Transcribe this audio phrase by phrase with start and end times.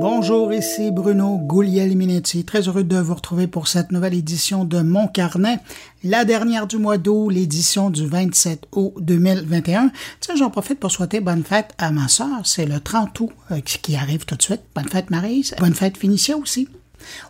[0.00, 2.46] Bonjour, ici Bruno Guglielminetti.
[2.46, 5.58] Très heureux de vous retrouver pour cette nouvelle édition de Mon Carnet,
[6.04, 9.92] la dernière du mois d'août, l'édition du 27 août 2021.
[10.20, 12.28] Tiens, j'en profite pour souhaiter bonne fête à ma sœur.
[12.44, 14.62] C'est le 30 août euh, qui arrive tout de suite.
[14.74, 15.54] Bonne fête Marise.
[15.58, 16.66] Bonne fête Finicia aussi.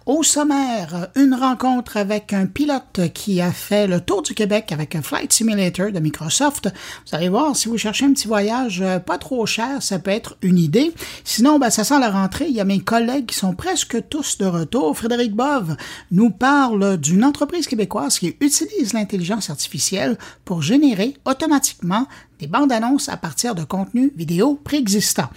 [0.06, 4.94] Au sommaire, une rencontre avec un pilote qui a fait le tour du Québec avec
[4.94, 6.68] un Flight Simulator de Microsoft.
[7.06, 10.10] Vous allez voir, si vous cherchez un petit voyage euh, pas trop cher, ça peut
[10.10, 10.92] être une idée.
[11.24, 12.46] Sinon, ben, ça sent la rentrée.
[12.48, 14.96] Il y a mes collègues qui sont presque tous de retour.
[14.96, 15.76] Frédéric Bove
[16.10, 22.06] nous parle d'une entreprise québécoise qui utilise l'intelligence artificielle pour générer automatiquement
[22.38, 25.28] des bandes annonces à partir de contenus vidéo préexistants.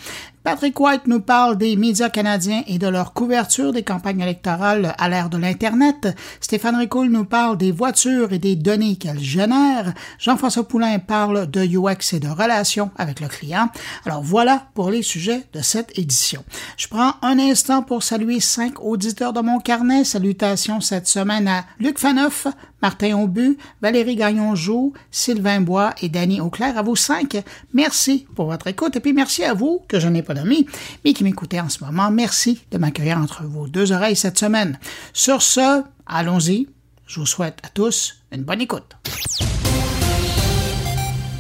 [0.44, 5.08] Patrick White nous parle des médias canadiens et de leur couverture des campagnes électorales à
[5.08, 6.10] l'ère de l'Internet.
[6.42, 9.94] Stéphane Ricoul nous parle des voitures et des données qu'elles génèrent.
[10.20, 13.70] Jean-François Poulain parle de UX et de relations avec le client.
[14.06, 16.44] Alors voilà pour les sujets de cette édition.
[16.76, 20.04] Je prends un instant pour saluer cinq auditeurs de mon carnet.
[20.04, 22.48] Salutations cette semaine à Luc Faneuf,
[22.84, 26.78] Martin Aubu, Valérie Gagnon-Joux, Sylvain Bois et Danny Auclair.
[26.78, 27.42] À vous cinq,
[27.74, 30.68] merci pour votre écoute et puis merci à vous, que je n'ai pas nommé,
[31.06, 32.12] mais qui m'écoutez en ce moment.
[32.12, 34.78] Merci de m'accueillir entre vos deux oreilles cette semaine.
[35.14, 36.68] Sur ce, allons-y.
[37.08, 38.98] Je vous souhaite à tous une bonne écoute.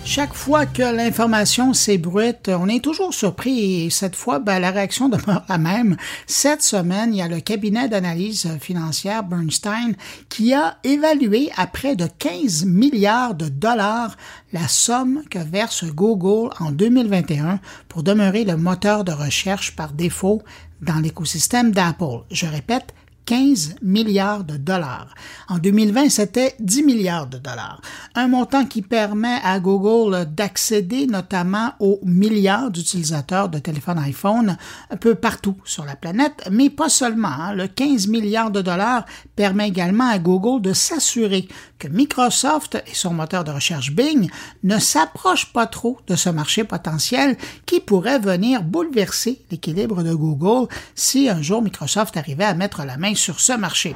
[0.05, 5.07] Chaque fois que l'information s'ébruite, on est toujours surpris et cette fois, ben, la réaction
[5.09, 5.95] demeure la même.
[6.27, 9.95] Cette semaine, il y a le cabinet d'analyse financière Bernstein
[10.27, 14.17] qui a évalué à près de 15 milliards de dollars
[14.51, 20.43] la somme que verse Google en 2021 pour demeurer le moteur de recherche par défaut
[20.81, 22.23] dans l'écosystème d'Apple.
[22.29, 22.93] Je répète,
[23.25, 25.13] 15 milliards de dollars.
[25.47, 27.81] En 2020, c'était 10 milliards de dollars.
[28.15, 34.57] Un montant qui permet à Google d'accéder notamment aux milliards d'utilisateurs de téléphones iPhone
[34.89, 37.27] un peu partout sur la planète, mais pas seulement.
[37.27, 37.53] Hein.
[37.53, 41.47] Le 15 milliards de dollars permet également à Google de s'assurer
[41.79, 44.29] que Microsoft et son moteur de recherche Bing
[44.63, 50.67] ne s'approchent pas trop de ce marché potentiel qui pourrait venir bouleverser l'équilibre de Google
[50.95, 53.95] si un jour Microsoft arrivait à mettre la main sur ce marché.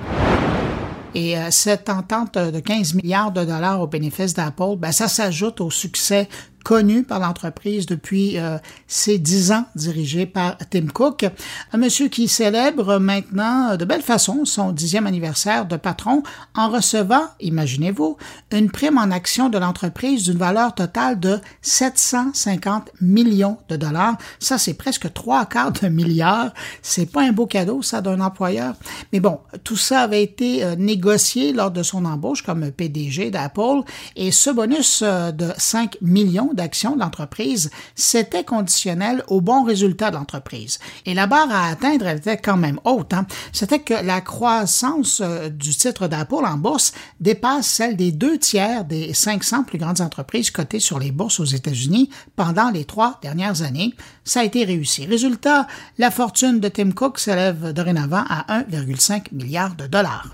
[1.15, 5.61] Et euh, cette entente de 15 milliards de dollars au bénéfice d'Apple, ben, ça s'ajoute
[5.61, 6.29] au succès
[6.63, 8.57] connu par l'entreprise depuis euh,
[8.87, 11.25] ses dix ans, dirigé par Tim Cook.
[11.71, 16.23] Un monsieur qui célèbre maintenant de belle façon son dixième anniversaire de patron
[16.55, 18.17] en recevant, imaginez-vous,
[18.51, 24.17] une prime en action de l'entreprise d'une valeur totale de 750 millions de dollars.
[24.39, 26.53] Ça, c'est presque trois quarts de milliard.
[26.81, 28.75] C'est pas un beau cadeau, ça, d'un employeur.
[29.13, 33.83] Mais bon, tout ça avait été euh, négocié lors de son embauche comme PDG d'Apple
[34.15, 40.11] et ce bonus euh, de 5 millions d'action de l'entreprise, c'était conditionnel au bon résultat
[40.11, 40.79] de l'entreprise.
[41.05, 43.13] Et la barre à atteindre était quand même haute.
[43.13, 43.25] Hein.
[43.53, 46.91] C'était que la croissance euh, du titre d'Apple en bourse
[47.21, 51.45] dépasse celle des deux tiers des 500 plus grandes entreprises cotées sur les bourses aux
[51.45, 53.93] États-Unis pendant les trois dernières années.
[54.25, 55.05] Ça a été réussi.
[55.05, 60.33] Résultat, la fortune de Tim Cook s'élève dorénavant à 1,5 milliard de dollars.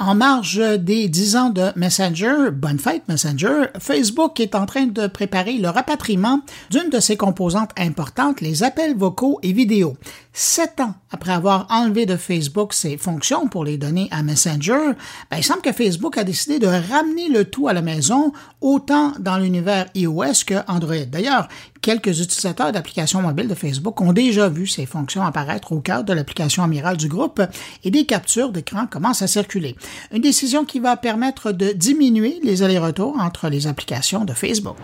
[0.00, 5.06] En marge des 10 ans de Messenger, bonne fête Messenger, Facebook est en train de
[5.06, 6.40] préparer le rapatriement
[6.70, 9.98] d'une de ses composantes importantes, les appels vocaux et vidéos.
[10.32, 14.92] Sept ans après avoir enlevé de Facebook ses fonctions pour les donner à Messenger,
[15.28, 19.12] ben, il semble que Facebook a décidé de ramener le tout à la maison, autant
[19.18, 21.04] dans l'univers iOS que Android.
[21.10, 21.48] D'ailleurs,
[21.82, 26.12] quelques utilisateurs d'applications mobiles de Facebook ont déjà vu ces fonctions apparaître au cœur de
[26.12, 27.42] l'application amirale du groupe
[27.82, 29.74] et des captures d'écran commencent à circuler.
[30.12, 34.76] Une décision qui va permettre de diminuer les allers-retours entre les applications de Facebook.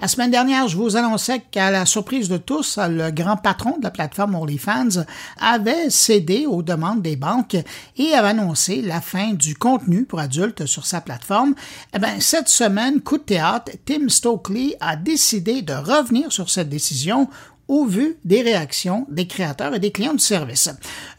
[0.00, 3.82] La semaine dernière, je vous annonçais qu'à la surprise de tous, le grand patron de
[3.82, 5.02] la plateforme OnlyFans
[5.40, 7.56] avait cédé aux demandes des banques
[7.96, 11.56] et avait annoncé la fin du contenu pour adultes sur sa plateforme.
[11.94, 16.68] Eh bien, cette semaine, coup de théâtre, Tim Stokely a décidé de revenir sur cette
[16.68, 17.28] décision
[17.68, 20.70] au vu des réactions des créateurs et des clients du service.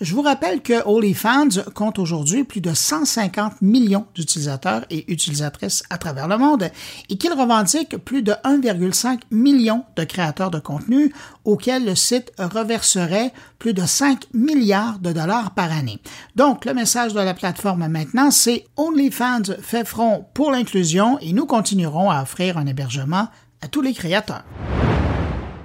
[0.01, 5.97] Je vous rappelle que OnlyFans compte aujourd'hui plus de 150 millions d'utilisateurs et utilisatrices à
[5.97, 6.69] travers le monde
[7.09, 11.13] et qu'il revendique plus de 1,5 million de créateurs de contenu
[11.45, 16.00] auxquels le site reverserait plus de 5 milliards de dollars par année.
[16.35, 21.45] Donc, le message de la plateforme maintenant, c'est OnlyFans fait front pour l'inclusion et nous
[21.45, 23.27] continuerons à offrir un hébergement
[23.62, 24.44] à tous les créateurs.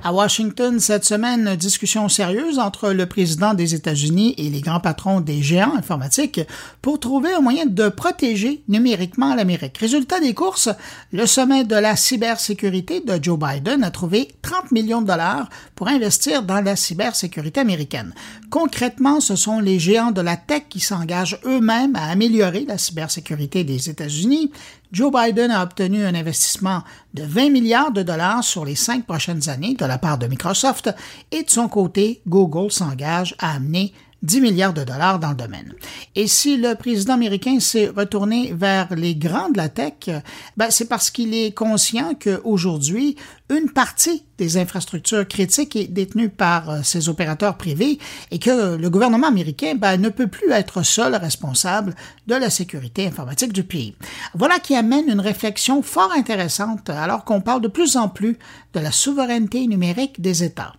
[0.06, 5.23] À Washington, cette semaine, discussion sérieuse entre le président des États-Unis et les grands patrons
[5.23, 6.43] des géants informatiques
[6.83, 9.79] pour trouver un moyen de protéger numériquement l'Amérique.
[9.79, 10.69] Résultat des courses,
[11.11, 15.89] le sommet de la cybersécurité de Joe Biden a trouvé 30 millions de dollars pour
[15.89, 18.12] investir dans la cybersécurité américaine.
[18.50, 23.65] Concrètement, ce sont les géants de la tech qui s'engagent eux-mêmes à améliorer la cybersécurité
[23.65, 24.53] des États-Unis
[24.94, 29.49] Joe Biden a obtenu un investissement de 20 milliards de dollars sur les cinq prochaines
[29.49, 30.88] années de la part de Microsoft
[31.32, 33.93] et de son côté, Google s'engage à amener
[34.25, 35.75] 10 milliards de dollars dans le domaine.
[36.15, 40.09] Et si le président américain s'est retourné vers les grands de la tech,
[40.56, 43.17] ben c'est parce qu'il est conscient qu'aujourd'hui,
[43.50, 47.99] une partie des infrastructures critiques est détenue par euh, ces opérateurs privés
[48.31, 51.94] et que le gouvernement américain ben, ne peut plus être seul responsable
[52.26, 53.94] de la sécurité informatique du pays.
[54.35, 58.38] Voilà qui amène une réflexion fort intéressante alors qu'on parle de plus en plus
[58.73, 60.73] de la souveraineté numérique des États.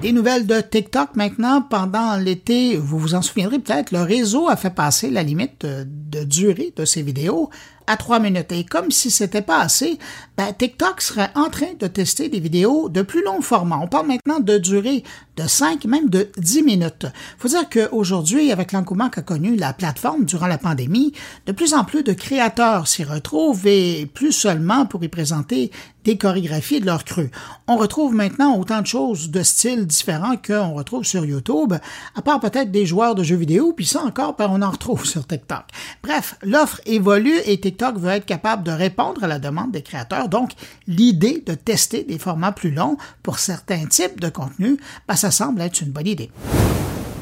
[0.00, 1.60] Des nouvelles de TikTok maintenant.
[1.60, 6.22] Pendant l'été, vous vous en souviendrez peut-être, le réseau a fait passer la limite de,
[6.22, 7.50] durée de ses vidéos
[7.88, 8.52] à trois minutes.
[8.52, 9.98] Et comme si c'était pas assez,
[10.36, 13.80] ben, TikTok serait en train de tester des vidéos de plus long format.
[13.82, 15.02] On parle maintenant de durée
[15.36, 17.06] de 5, même de 10 minutes.
[17.38, 21.12] Faut dire qu'aujourd'hui, avec l'engouement qu'a connu la plateforme durant la pandémie,
[21.46, 25.70] de plus en plus de créateurs s'y retrouvent et plus seulement pour y présenter
[26.04, 27.30] des chorégraphies de leur cru.
[27.66, 31.74] On retrouve maintenant autant de choses de styles différents qu'on retrouve sur YouTube,
[32.14, 35.04] à part peut-être des joueurs de jeux vidéo, puis ça encore, ben, on en retrouve
[35.12, 35.64] sur TikTok.
[36.02, 40.28] Bref, l'offre évolue et TikTok veut être capable de répondre à la demande des créateurs.
[40.28, 40.52] Donc,
[40.86, 45.60] l'idée de tester des formats plus longs pour certains types de contenus, ben, ça semble
[45.62, 46.30] être une bonne idée.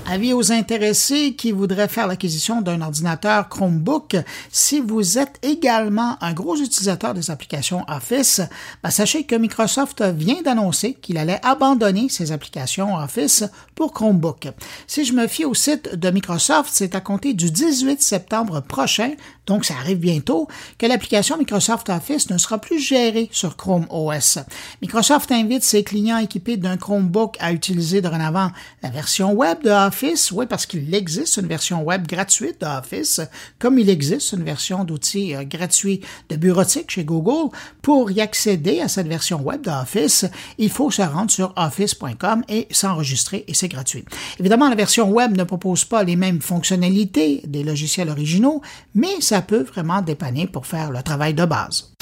[0.08, 4.16] Avis aux intéressés qui voudraient faire l'acquisition d'un ordinateur Chromebook,
[4.52, 8.40] si vous êtes également un gros utilisateur des applications Office,
[8.84, 13.42] ben, sachez que Microsoft vient d'annoncer qu'il allait abandonner ses applications Office
[13.74, 14.46] pour Chromebook.
[14.86, 19.10] Si je me fie au site de Microsoft, c'est à compter du 18 septembre prochain,
[19.46, 20.48] donc ça arrive bientôt,
[20.78, 24.38] que l'application Microsoft Office ne sera plus gérée sur Chrome OS.
[24.82, 28.50] Microsoft invite ses clients équipés d'un Chromebook à utiliser dorénavant
[28.82, 33.20] la version web de Office oui, parce qu'il existe une version web gratuite d'Office,
[33.58, 37.50] comme il existe une version d'outils euh, gratuit de bureautique chez Google.
[37.82, 40.26] Pour y accéder à cette version web d'Office,
[40.58, 44.04] il faut se rendre sur office.com et s'enregistrer et c'est gratuit.
[44.38, 48.62] Évidemment, la version web ne propose pas les mêmes fonctionnalités des logiciels originaux,
[48.94, 51.92] mais ça peut vraiment dépanner pour faire le travail de base.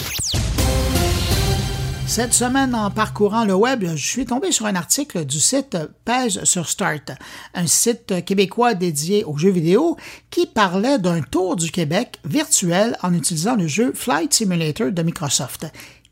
[2.06, 6.44] Cette semaine, en parcourant le web, je suis tombé sur un article du site Pèse
[6.44, 7.10] sur Start,
[7.54, 9.96] un site québécois dédié aux jeux vidéo
[10.30, 15.66] qui parlait d'un tour du Québec virtuel en utilisant le jeu Flight Simulator de Microsoft.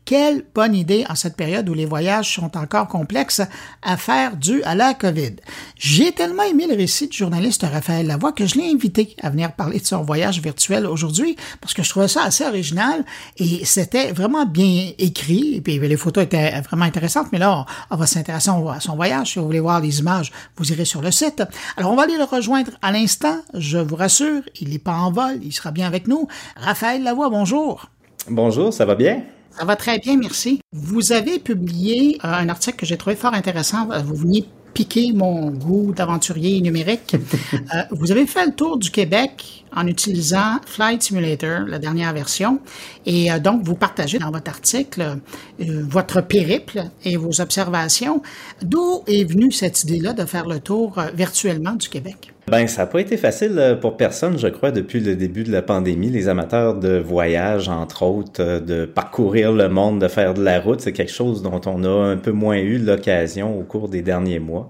[0.05, 3.41] Quelle bonne idée en cette période où les voyages sont encore complexes
[3.81, 5.35] à faire dû à la COVID.
[5.77, 9.53] J'ai tellement aimé le récit du journaliste Raphaël Lavoie que je l'ai invité à venir
[9.53, 13.05] parler de son voyage virtuel aujourd'hui parce que je trouvais ça assez original
[13.37, 17.95] et c'était vraiment bien écrit et puis les photos étaient vraiment intéressantes mais là on,
[17.95, 19.31] va s'intéresser à son voyage.
[19.31, 21.43] Si vous voulez voir les images, vous irez sur le site.
[21.77, 23.37] Alors on va aller le rejoindre à l'instant.
[23.53, 26.27] Je vous rassure, il n'est pas en vol, il sera bien avec nous.
[26.57, 27.89] Raphaël Lavoie, bonjour.
[28.29, 29.23] Bonjour, ça va bien?
[29.57, 30.61] Ça va très bien, merci.
[30.71, 33.91] Vous avez publié euh, un article que j'ai trouvé fort intéressant.
[33.91, 37.15] Euh, vous veniez piquer mon goût d'aventurier numérique.
[37.53, 42.59] Euh, vous avez fait le tour du Québec en utilisant Flight Simulator, la dernière version,
[43.05, 45.17] et donc vous partagez dans votre article
[45.59, 48.21] votre périple et vos observations.
[48.61, 52.33] D'où est venue cette idée-là de faire le tour virtuellement du Québec?
[52.47, 55.51] Ben, ça n'a pas été facile euh, pour personne, je crois, depuis le début de
[55.51, 56.09] la pandémie.
[56.09, 60.59] Les amateurs de voyage, entre autres, euh, de parcourir le monde, de faire de la
[60.59, 64.01] route, c'est quelque chose dont on a un peu moins eu l'occasion au cours des
[64.01, 64.67] derniers mois.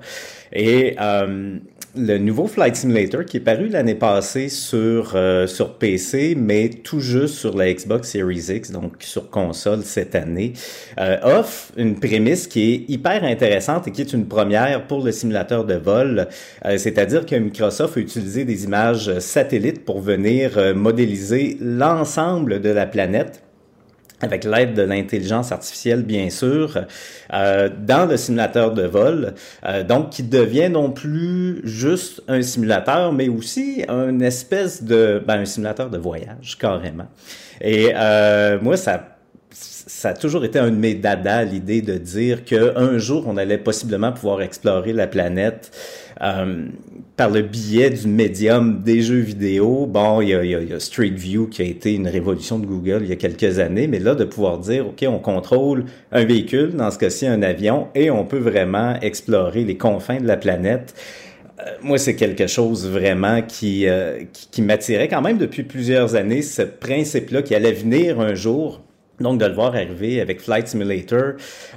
[0.52, 1.58] Et euh,
[1.96, 7.00] le nouveau Flight Simulator qui est paru l'année passée sur, euh, sur PC, mais tout
[7.00, 10.54] juste sur la Xbox Series X, donc sur console cette année,
[11.00, 15.12] euh, offre une prémisse qui est hyper intéressante et qui est une première pour le
[15.12, 16.28] simulateur de vol.
[16.66, 22.86] Euh, c'est-à-dire que Microsoft a utilisé des images satellites pour venir modéliser l'ensemble de la
[22.86, 23.44] planète
[24.24, 26.80] avec l'aide de l'intelligence artificielle, bien sûr,
[27.34, 29.34] euh, dans le simulateur de vol,
[29.66, 35.42] euh, donc qui devient non plus juste un simulateur, mais aussi une espèce de, ben,
[35.42, 37.08] un simulateur de voyage, carrément.
[37.60, 39.10] Et euh, moi, ça
[39.86, 43.58] ça a toujours été un de mes dada l'idée de dire qu'un jour on allait
[43.58, 45.72] possiblement pouvoir explorer la planète
[46.24, 46.66] euh,
[47.16, 49.86] par le biais du médium des jeux vidéo.
[49.86, 53.12] Bon, il y, a, Street View qui a été une révolution de Google il y
[53.12, 56.98] a quelques années, mais là de pouvoir dire, ok, on contrôle un véhicule, dans ce
[56.98, 60.96] cas-ci un avion, et on peut vraiment explorer les confins de la planète
[61.60, 63.86] euh, moi, c'est quelque chose vraiment euh, qui,
[64.52, 68.82] qui m'attirait quand même depuis plusieurs années, ce principe-là qui allait venir un jour
[69.24, 71.34] donc de le voir arriver avec Flight Simulator,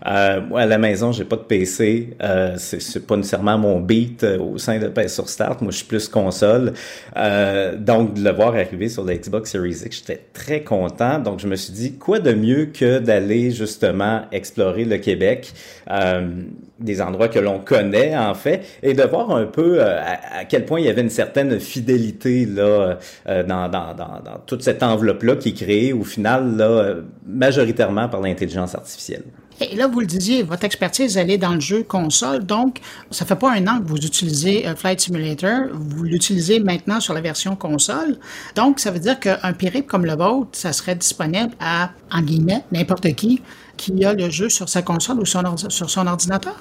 [0.06, 4.24] euh, moi à la maison j'ai pas de PC, euh, c'est pas nécessairement mon beat
[4.24, 6.74] euh, au sein de PS sur Start, moi je suis plus console,
[7.16, 11.40] euh, donc de le voir arriver sur la Xbox Series X, j'étais très content, donc
[11.40, 15.52] je me suis dit quoi de mieux que d'aller justement explorer le Québec,
[15.90, 16.28] euh,
[16.78, 20.64] des endroits que l'on connaît en fait, et de voir un peu euh, à, quel
[20.64, 25.22] point il y avait une certaine fidélité là dans, dans, dans, dans toute cette enveloppe
[25.22, 29.22] là qui est créée au final là majoritairement par l'intelligence artificielle.
[29.60, 32.44] Et là, vous le disiez, votre expertise, elle est dans le jeu console.
[32.44, 35.68] Donc, ça fait pas un an que vous utilisez euh, Flight Simulator.
[35.72, 38.18] Vous l'utilisez maintenant sur la version console.
[38.54, 42.64] Donc, ça veut dire qu'un périple comme le vôtre, ça serait disponible à, en guillemets,
[42.70, 43.40] n'importe qui
[43.76, 46.56] qui a le jeu sur sa console ou sur son ordinateur?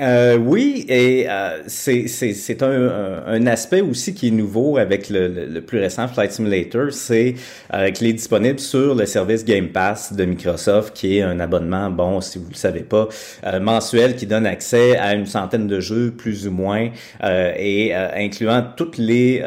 [0.00, 5.60] Euh, oui, et euh, c'est un, un, aspect aussi qui est nouveau avec le, le,
[5.60, 7.34] plus récent Flight Simulator, c'est
[7.72, 11.90] euh, qu'il est disponible sur le service Game Pass de Microsoft, qui est un abonnement,
[11.90, 13.08] bon, si vous le savez pas,
[13.44, 16.88] euh, mensuel qui donne accès à une centaine de jeux, plus ou moins,
[17.22, 19.44] euh, et euh, incluant toutes les,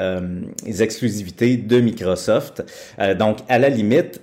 [0.65, 2.63] les, exclusivités de Microsoft.
[3.17, 4.21] donc, à la limite,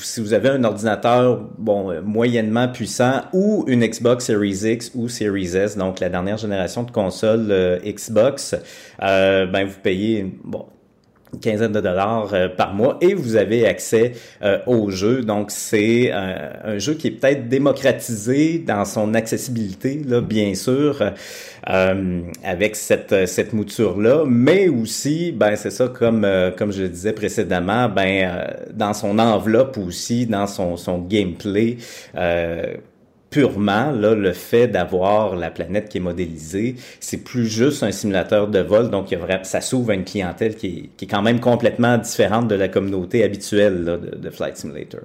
[0.00, 5.47] si vous avez un ordinateur, bon, moyennement puissant ou une Xbox Series X ou Series
[5.76, 8.54] donc la dernière génération de consoles euh, Xbox,
[9.02, 10.66] euh, ben vous payez bon
[11.34, 14.12] une quinzaine de dollars euh, par mois et vous avez accès
[14.66, 15.20] au jeu.
[15.20, 21.02] Donc c'est un jeu qui est peut-être démocratisé dans son accessibilité, bien sûr,
[21.64, 26.26] avec cette, cette mouture-là, mais aussi, ben c'est ça, comme,
[26.56, 31.76] comme je le disais précédemment, ben dans son enveloppe aussi, dans son, son gameplay
[33.30, 38.60] purement le fait d'avoir la planète qui est modélisée, c'est plus juste un simulateur de
[38.60, 42.54] vol, donc il ça s'ouvre à une clientèle qui est, quand même complètement différente de
[42.54, 45.00] la communauté habituelle de, Flight Simulator.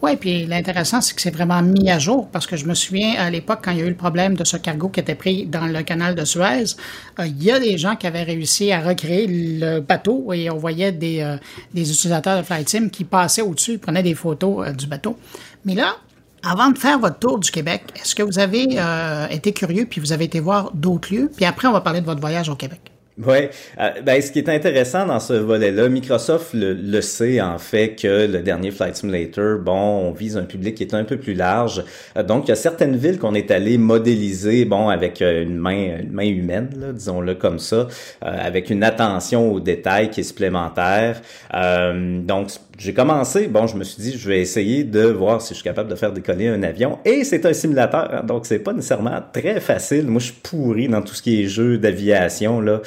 [0.00, 3.14] Oui, puis l'intéressant, c'est que c'est vraiment mis à jour, parce que je me souviens
[3.18, 5.46] à l'époque, quand il y a eu le problème de ce cargo qui était pris
[5.46, 6.74] dans le canal de Suez,
[7.20, 10.56] euh, il y a des gens qui avaient réussi à recréer le bateau et on
[10.56, 11.36] voyait des, euh,
[11.72, 15.16] utilisateurs de Flight Sim qui passaient au-dessus, prenaient des photos euh, du bateau.
[15.64, 15.96] Mais là,
[16.42, 20.00] avant de faire votre tour du Québec, est-ce que vous avez euh, été curieux puis
[20.00, 21.30] vous avez été voir d'autres lieux?
[21.34, 22.80] Puis après, on va parler de votre voyage au Québec.
[23.18, 27.94] Oui, euh, ben, ce qui est intéressant dans ce volet-là, Microsoft le, sait en fait
[27.94, 31.34] que le dernier Flight Simulator, bon, on vise un public qui est un peu plus
[31.34, 31.84] large.
[32.16, 35.98] Euh, donc, il y a certaines villes qu'on est allé modéliser, bon, avec une main,
[36.00, 37.86] une main humaine, disons-le comme ça,
[38.22, 41.20] avec une attention aux détails qui est supplémentaire.
[41.52, 45.54] donc, j'ai commencé, bon, je me suis dit, je vais essayer de voir si je
[45.54, 46.98] suis capable de faire décoller un avion.
[47.04, 50.06] Et c'est un simulateur, hein, donc c'est pas nécessairement très facile.
[50.06, 52.80] Moi, je suis pourri dans tout ce qui est jeu d'aviation, là.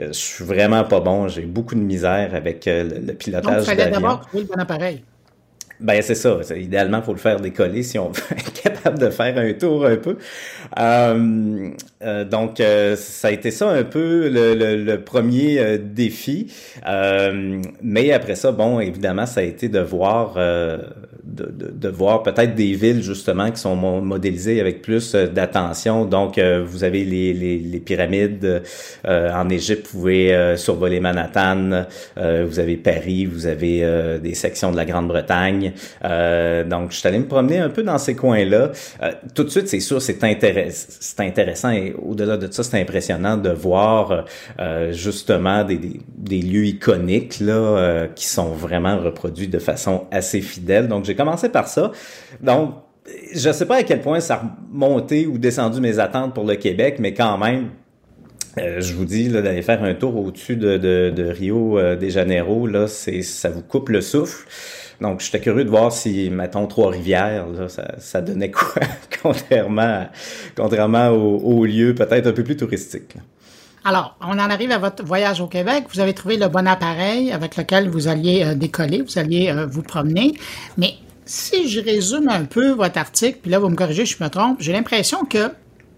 [0.00, 1.28] Euh, je suis vraiment pas bon.
[1.28, 3.58] J'ai beaucoup de misère avec euh, le, le pilotage d'avion.
[3.58, 5.02] Donc, il fallait d'abord trouver le bon appareil.
[5.80, 6.38] Ben c'est ça.
[6.56, 9.96] Idéalement, faut le faire décoller si on veut être capable de faire un tour un
[9.96, 10.16] peu.
[10.78, 11.70] Euh,
[12.02, 16.52] euh, donc, euh, ça a été ça un peu le, le, le premier euh, défi.
[16.86, 20.34] Euh, mais après ça, bon, évidemment, ça a été de voir,
[21.26, 26.04] de, de, de, voir peut-être des villes justement qui sont modélisées avec plus d'attention.
[26.04, 28.62] Donc, vous avez les, les, les pyramides
[29.06, 31.84] en Égypte, vous pouvez survoler Manhattan.
[32.16, 35.72] vous avez Paris, vous avez des sections de la Grande-Bretagne.
[36.02, 38.72] donc, je suis allé me promener un peu dans ces coins-là.
[39.34, 43.36] tout de suite, c'est sûr, c'est intéressant, c'est intéressant et au-delà de ça, c'est impressionnant
[43.36, 44.24] de voir
[44.60, 50.04] euh, justement des, des, des, lieux iconiques là euh, qui sont vraiment reproduits de façon
[50.10, 50.88] assez fidèle.
[50.88, 51.92] Donc commencé par ça.
[52.40, 52.74] Donc
[53.34, 56.56] je sais pas à quel point ça a monté ou descendu mes attentes pour le
[56.56, 57.70] Québec, mais quand même,
[58.58, 62.66] euh, je vous dis d'aller faire un tour au-dessus de, de, Rio euh, de Janeiro,
[62.66, 64.46] là, ça vous coupe le souffle.
[65.00, 68.80] Donc, j'étais curieux de voir si, mettons, Trois-Rivières, ça, ça, donnait quoi,
[69.22, 70.06] contrairement,
[70.56, 73.16] contrairement aux lieux peut-être un peu plus touristiques.
[73.84, 75.84] Alors, on en arrive à votre voyage au Québec.
[75.92, 79.66] Vous avez trouvé le bon appareil avec lequel vous alliez euh, décoller, vous alliez euh,
[79.66, 80.34] vous promener.
[80.78, 80.94] Mais
[81.26, 84.30] si je résume un peu votre article, puis là, vous me corrigez si je me
[84.30, 85.48] trompe, j'ai l'impression que,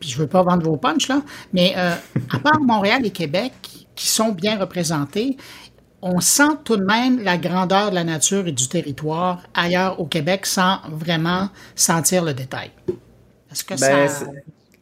[0.01, 1.95] puis je veux pas vendre vos punchs, là, mais euh,
[2.33, 3.53] à part Montréal et Québec,
[3.95, 5.37] qui sont bien représentés,
[6.03, 10.07] on sent tout de même la grandeur de la nature et du territoire ailleurs au
[10.07, 12.71] Québec sans vraiment sentir le détail.
[13.51, 14.27] Est-ce que ben, ça...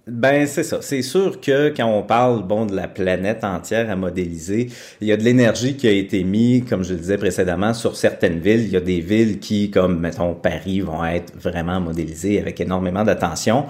[0.07, 0.83] Ben c'est ça.
[0.83, 4.69] C'est sûr que quand on parle bon de la planète entière à modéliser,
[5.01, 7.97] il y a de l'énergie qui a été mise, comme je le disais précédemment, sur
[7.97, 8.65] certaines villes.
[8.65, 13.03] Il y a des villes qui, comme mettons Paris, vont être vraiment modélisées avec énormément
[13.03, 13.65] d'attention.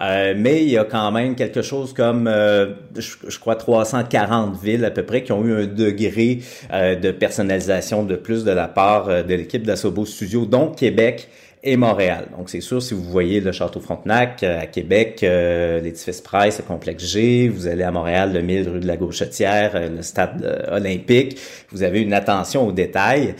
[0.00, 4.84] Euh, mais il y a quand même quelque chose comme, euh, je, crois, 340 villes
[4.84, 6.40] à peu près qui ont eu un degré
[6.72, 11.28] euh, de personnalisation de plus de la part de l'équipe d'Assobo Studio, donc Québec
[11.62, 12.26] et Montréal.
[12.36, 17.04] Donc, c'est sûr, si vous voyez le Château Frontenac à Québec, l'édifice Price, le complexe
[17.04, 21.38] G, vous allez à Montréal, le 1000 rue de la Gauchetière, le stade olympique,
[21.70, 23.34] vous avez une attention aux détails.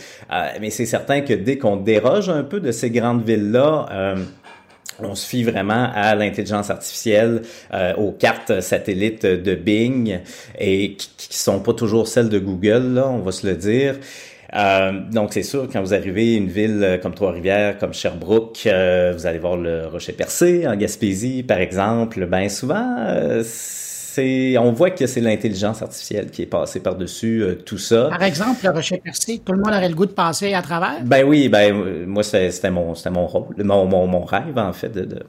[0.59, 4.15] mais c'est certain que dès qu'on déroge un peu de ces grandes villes-là,
[5.01, 10.19] on se fie vraiment à l'intelligence artificielle, euh, aux cartes satellites de Bing
[10.57, 13.95] et qui, qui sont pas toujours celles de Google, là, on va se le dire.
[14.55, 19.13] Euh, donc c'est sûr, quand vous arrivez à une ville comme Trois-Rivières, comme Sherbrooke, euh,
[19.15, 22.25] vous allez voir le Rocher Percé en Gaspésie, par exemple.
[22.25, 23.07] Ben souvent,
[24.59, 28.09] on voit que c'est l'intelligence artificielle qui est passée par-dessus euh, tout ça.
[28.09, 31.03] Par exemple, le rocher percé, tout le monde aurait le goût de passer à travers?
[31.03, 35.19] Ben oui, ben moi, c'était mon, mon rôle, mon, mon, rêve, en fait, de,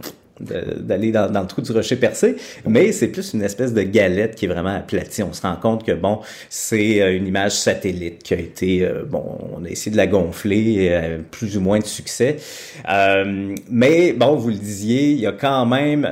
[0.40, 4.46] d'aller dans, le trou du rocher percé, mais c'est plus une espèce de galette qui
[4.46, 5.22] est vraiment aplatie.
[5.22, 9.04] On se rend compte que bon, c'est euh, une image satellite qui a été euh,
[9.04, 12.36] bon, on a essayé de la gonfler, plus ou moins de succès.
[13.70, 16.08] mais bon, vous le disiez, il y a quand même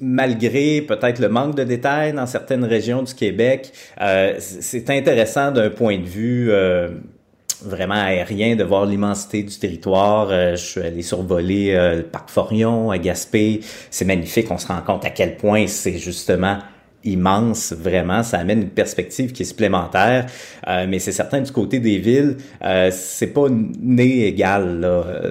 [0.00, 5.70] malgré peut-être le manque de détails dans certaines régions du Québec, euh, c'est intéressant d'un
[5.70, 6.88] point de vue euh,
[7.62, 10.28] vraiment aérien de voir l'immensité du territoire.
[10.30, 13.60] Euh, je suis allé survoler le parc Forion à Gaspé.
[13.90, 14.50] C'est magnifique.
[14.50, 16.58] On se rend compte à quel point c'est justement
[17.04, 18.22] immense, vraiment.
[18.22, 20.26] Ça amène une perspective qui est supplémentaire.
[20.66, 24.80] Euh, mais c'est certain, du côté des villes, euh, c'est pas né égal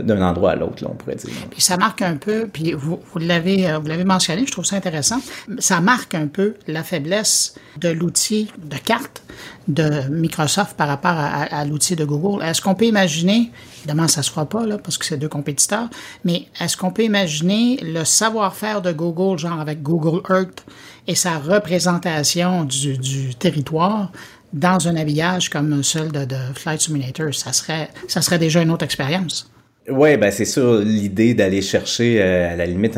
[0.04, 1.32] d'un endroit à l'autre, on pourrait dire.
[1.52, 4.66] Puis ça marque un peu, puis vous, vous l'avez euh, vous l'avez mentionné, je trouve
[4.66, 5.20] ça intéressant,
[5.60, 9.24] ça marque un peu la faiblesse de l'outil de carte
[9.68, 12.44] de Microsoft par rapport à, l'outil de Google.
[12.44, 15.90] Est-ce qu'on peut imaginer, évidemment ça se fera pas là parce que c'est deux compétiteurs,
[16.24, 20.66] mais est-ce qu'on peut imaginer le savoir-faire de Google, genre avec Google Earth
[21.08, 24.12] et sa représentation du, territoire
[24.54, 29.52] dans un habillage comme celui de, Flight Simulator, ça serait, déjà une autre expérience.
[29.90, 32.98] Oui, ben c'est sûr, l'idée d'aller chercher euh, à la limite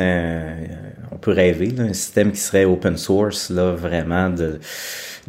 [1.11, 4.59] on peut rêver, un système qui serait open source, là, vraiment de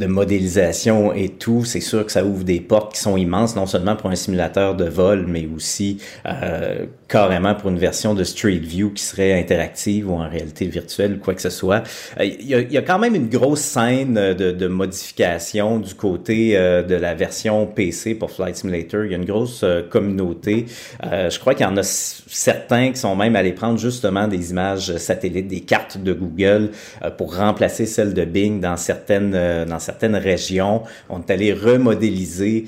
[0.00, 3.66] de modélisation et tout, c'est sûr que ça ouvre des portes qui sont immenses, non
[3.66, 8.60] seulement pour un simulateur de vol, mais aussi euh, carrément pour une version de Street
[8.62, 11.82] View qui serait interactive ou en réalité virtuelle ou quoi que ce soit.
[12.20, 16.82] Euh, il y, a, quand même une grosse scène de, de modification du côté euh,
[16.82, 19.04] de la version PC pour Flight Simulator.
[19.04, 20.66] Il y a une grosse euh, communauté.
[21.02, 24.96] je crois qu'il y en a certains qui sont même allés prendre justement des images
[24.96, 26.70] satellites, des cartes de Google
[27.18, 29.30] pour remplacer celles de Bing dans certaines
[29.64, 30.82] dans certaines régions.
[31.08, 32.64] On est allé remodéliser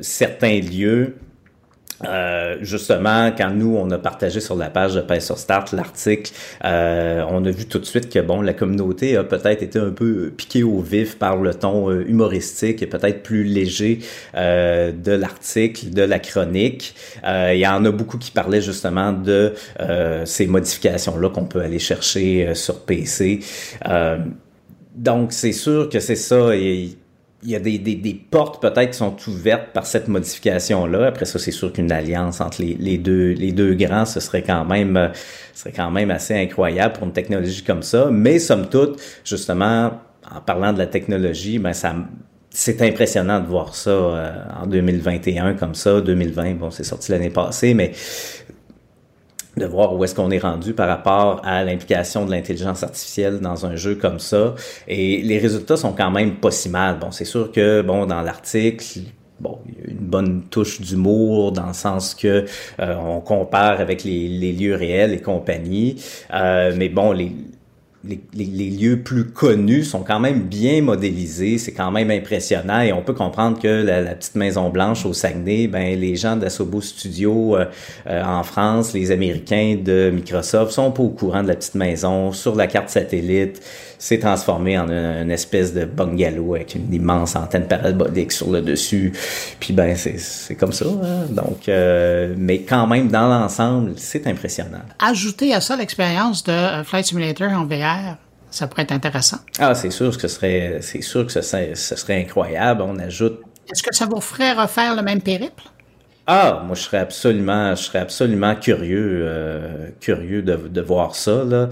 [0.00, 1.16] certains lieux
[2.04, 6.32] euh, justement, quand nous, on a partagé sur la page de Pain sur Start l'article,
[6.64, 9.90] euh, on a vu tout de suite que bon, la communauté a peut-être été un
[9.90, 14.00] peu piquée au vif par le ton euh, humoristique et peut-être plus léger
[14.34, 16.94] de l'article, de la chronique.
[17.24, 19.54] Il y en a beaucoup qui parlaient justement de
[20.24, 23.40] ces modifications-là qu'on peut aller chercher sur PC.
[24.94, 26.54] Donc, c'est sûr que c'est ça.
[26.54, 26.96] Il
[27.44, 31.06] y a des, des, des portes peut-être qui sont ouvertes par cette modification-là.
[31.06, 34.42] Après ça, c'est sûr qu'une alliance entre les, les, deux, les deux grands, ce serait
[34.42, 35.08] quand même euh,
[35.54, 38.10] serait quand même assez incroyable pour une technologie comme ça.
[38.12, 39.92] Mais somme toute, justement,
[40.30, 41.94] en parlant de la technologie, ben ça
[42.54, 47.30] c'est impressionnant de voir ça euh, en 2021 comme ça, 2020, bon, c'est sorti l'année
[47.30, 47.92] passée, mais
[49.56, 53.66] de voir où est-ce qu'on est rendu par rapport à l'implication de l'intelligence artificielle dans
[53.66, 54.54] un jeu comme ça.
[54.88, 56.98] Et les résultats sont quand même pas si mal.
[56.98, 58.84] Bon, c'est sûr que, bon, dans l'article,
[59.40, 62.46] bon, il y a une bonne touche d'humour dans le sens que
[62.80, 66.02] euh, on compare avec les, les, lieux réels et compagnie.
[66.32, 67.32] Euh, mais bon, les,
[68.04, 73.02] les, lieux plus connus sont quand même bien modélisés, c'est quand même impressionnant et on
[73.02, 77.66] peut comprendre que la, petite Maison Blanche au Saguenay, ben les gens d'Asobo Studio euh,
[78.08, 82.32] euh, en France, les Américains de Microsoft sont pas au courant de la petite maison
[82.32, 83.60] sur la carte satellite
[84.02, 89.12] s'est transformé en une, espèce de bungalow avec une immense antenne parabolique sur le dessus.
[89.60, 90.86] Puis ben c'est comme ça.
[90.86, 91.26] Hein.
[91.30, 94.82] Donc, euh, mais quand même dans l'ensemble, c'est impressionnant.
[94.98, 98.16] Ajouter à ça l'expérience de euh, Flight Simulator en VR.
[98.50, 99.38] Ça pourrait être intéressant.
[99.60, 102.82] Ah, c'est sûr que ce serait, c'est sûr que ce serait, ce serait incroyable.
[102.82, 105.62] On ajoute Est-ce que ça vous ferait refaire le même périple?
[106.28, 111.42] Ah, moi je serais absolument, je serais absolument curieux, euh, curieux de, de, voir ça.
[111.42, 111.68] Là.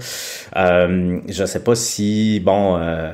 [0.57, 3.11] Euh, je sais pas si, bon, euh,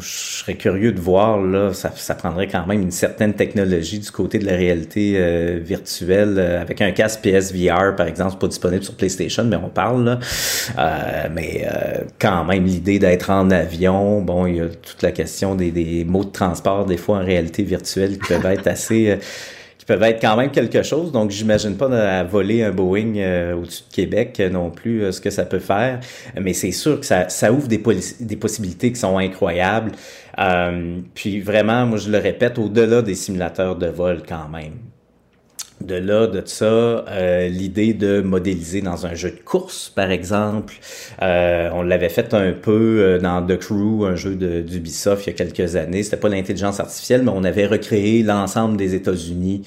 [0.00, 0.08] je
[0.40, 4.40] serais curieux de voir là, ça, ça prendrait quand même une certaine technologie du côté
[4.40, 8.96] de la réalité euh, virtuelle euh, avec un casque PSVR par exemple, pas disponible sur
[8.96, 10.18] PlayStation, mais on parle là.
[10.78, 11.64] Euh, mais
[12.18, 16.04] quand même l'idée d'être en avion, bon, il y a toute la question des, des
[16.04, 19.16] mots de transport des fois en réalité virtuelle qui peuvent être assez
[19.90, 21.10] peuvent être quand même quelque chose.
[21.10, 25.10] Donc, j'imagine pas à voler un Boeing euh, au-dessus de Québec euh, non plus euh,
[25.10, 25.98] ce que ça peut faire.
[26.40, 27.82] Mais c'est sûr que ça, ouvre des,
[28.20, 29.90] des possibilités qui sont incroyables.
[31.14, 34.74] puis vraiment, moi, je le répète, au-delà des simulateurs de vol quand même
[35.80, 40.74] de là, de ça, euh, l'idée de modéliser dans un jeu de course, par exemple.
[41.22, 45.32] Euh, on l'avait fait un peu euh, dans The Crew, un jeu d'Ubisoft il y
[45.32, 46.02] a quelques années.
[46.02, 49.62] C'était pas l'intelligence artificielle, mais on avait recréé l'ensemble des États-Unis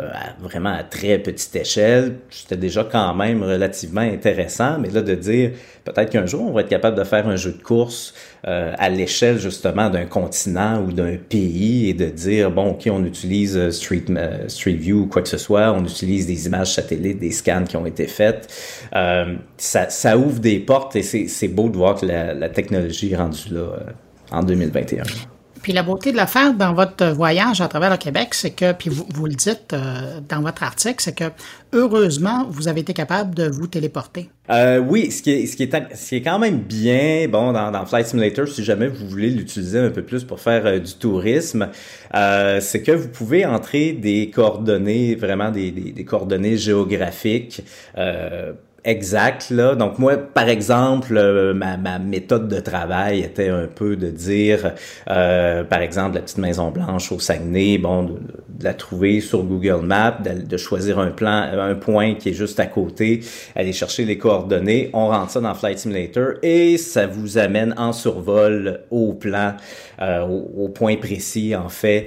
[0.00, 0.08] euh,
[0.40, 2.14] vraiment à très petite échelle.
[2.30, 5.50] C'était déjà quand même relativement intéressant, mais là de dire
[5.84, 8.14] peut-être qu'un jour on va être capable de faire un jeu de course
[8.46, 13.04] euh, à l'échelle justement d'un continent ou d'un pays et de dire bon ok on
[13.04, 14.04] utilise euh, Street
[14.48, 17.76] Street View ou quoi que ce soit, on utilise des images satellites, des scans qui
[17.76, 18.50] ont été faites.
[19.58, 23.16] ça, ça ouvre des portes et c'est beau de voir que la, la technologie est
[23.16, 23.78] rendue là
[24.30, 25.31] en 2021.
[25.62, 28.90] Puis la beauté de l'affaire dans votre voyage à travers le Québec, c'est que, puis
[28.90, 31.30] vous, vous le dites euh, dans votre article, c'est que
[31.72, 34.28] heureusement, vous avez été capable de vous téléporter.
[34.50, 38.48] Euh, oui, ce qui, est, ce, qui est, quand même bien, bon, dans, Flight Simulator,
[38.48, 41.68] si jamais vous voulez l'utiliser un peu plus pour faire euh, du tourisme,
[42.12, 47.62] c'est que vous pouvez entrer des coordonnées, vraiment des, des coordonnées géographiques.
[48.84, 49.74] Euh, exact là.
[49.74, 54.72] Donc moi, par exemple, euh, ma, méthode de travail était un peu de dire,
[55.08, 58.18] euh, par exemple, la petite Maison Blanche au Saguenay, bon, de,
[58.62, 62.66] la trouver sur Google Maps, de, choisir un plan, un point qui est juste à
[62.66, 63.20] côté,
[63.56, 67.92] aller chercher les coordonnées, on rentre ça dans Flight Simulator et ça vous amène en
[67.92, 69.54] survol au plan,
[70.00, 72.06] euh, au, point précis en fait.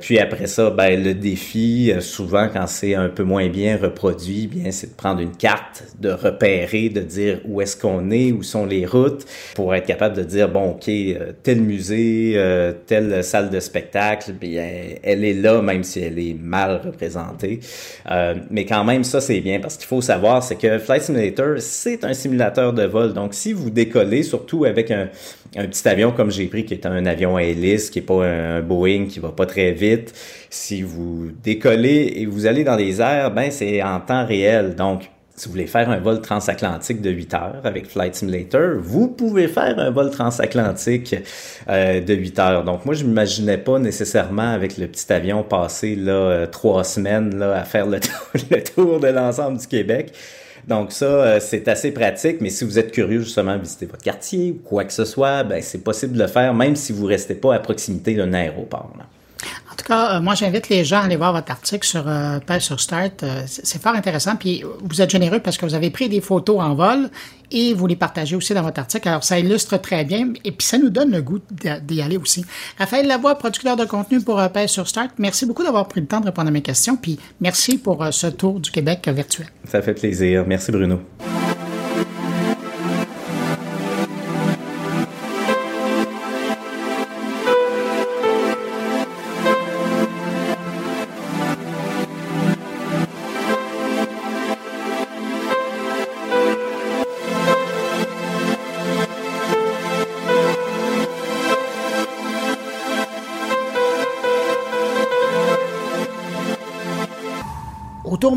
[0.00, 4.72] puis après ça, ben le défi, souvent quand c'est un peu moins bien reproduit, bien
[4.72, 8.66] c'est de prendre une carte de repérer, de dire où est-ce qu'on est, où sont
[8.66, 13.50] les routes, pour être capable de dire, bon, OK, euh, tel musée, euh, telle salle
[13.50, 14.68] de spectacle, bien,
[15.02, 17.60] elle est là, même si elle est mal représentée.
[18.10, 21.56] Euh, mais quand même, ça, c'est bien, parce qu'il faut savoir, c'est que Flight Simulator,
[21.58, 23.12] c'est un simulateur de vol.
[23.12, 25.08] Donc, si vous décollez, surtout avec un,
[25.54, 28.60] petit avion comme j'ai pris, qui est un avion à hélice, qui est pas un
[28.60, 30.14] Boeing, qui va pas très vite,
[30.48, 34.74] si vous décollez et vous allez dans les airs, ben c'est en temps réel.
[34.74, 39.08] Donc, si vous voulez faire un vol transatlantique de 8 heures avec Flight Simulator, vous
[39.08, 41.16] pouvez faire un vol transatlantique
[41.66, 42.64] euh, de 8 heures.
[42.64, 47.38] Donc moi, je m'imaginais pas nécessairement avec le petit avion passer là euh, trois semaines
[47.38, 48.12] là à faire le tour,
[48.50, 50.12] le tour de l'ensemble du Québec.
[50.68, 54.02] Donc ça, euh, c'est assez pratique, mais si vous êtes curieux justement de visiter votre
[54.02, 57.06] quartier ou quoi que ce soit, ben c'est possible de le faire même si vous
[57.06, 58.92] restez pas à proximité d'un aéroport.
[58.98, 59.06] Là.
[59.80, 62.38] En tout cas, euh, moi, j'invite les gens à aller voir votre article sur euh,
[62.58, 63.22] sur Start.
[63.22, 64.36] Euh, c'est fort intéressant.
[64.36, 67.08] Puis vous êtes généreux parce que vous avez pris des photos en vol
[67.50, 69.08] et vous les partagez aussi dans votre article.
[69.08, 71.38] Alors, ça illustre très bien et puis ça nous donne le goût
[71.82, 72.44] d'y aller aussi.
[72.78, 76.20] Raphaël Lavoie, producteur de contenu pour Page sur Start, merci beaucoup d'avoir pris le temps
[76.20, 76.96] de répondre à mes questions.
[76.96, 79.46] Puis merci pour ce tour du Québec virtuel.
[79.64, 80.44] Ça fait plaisir.
[80.46, 81.00] Merci, Bruno.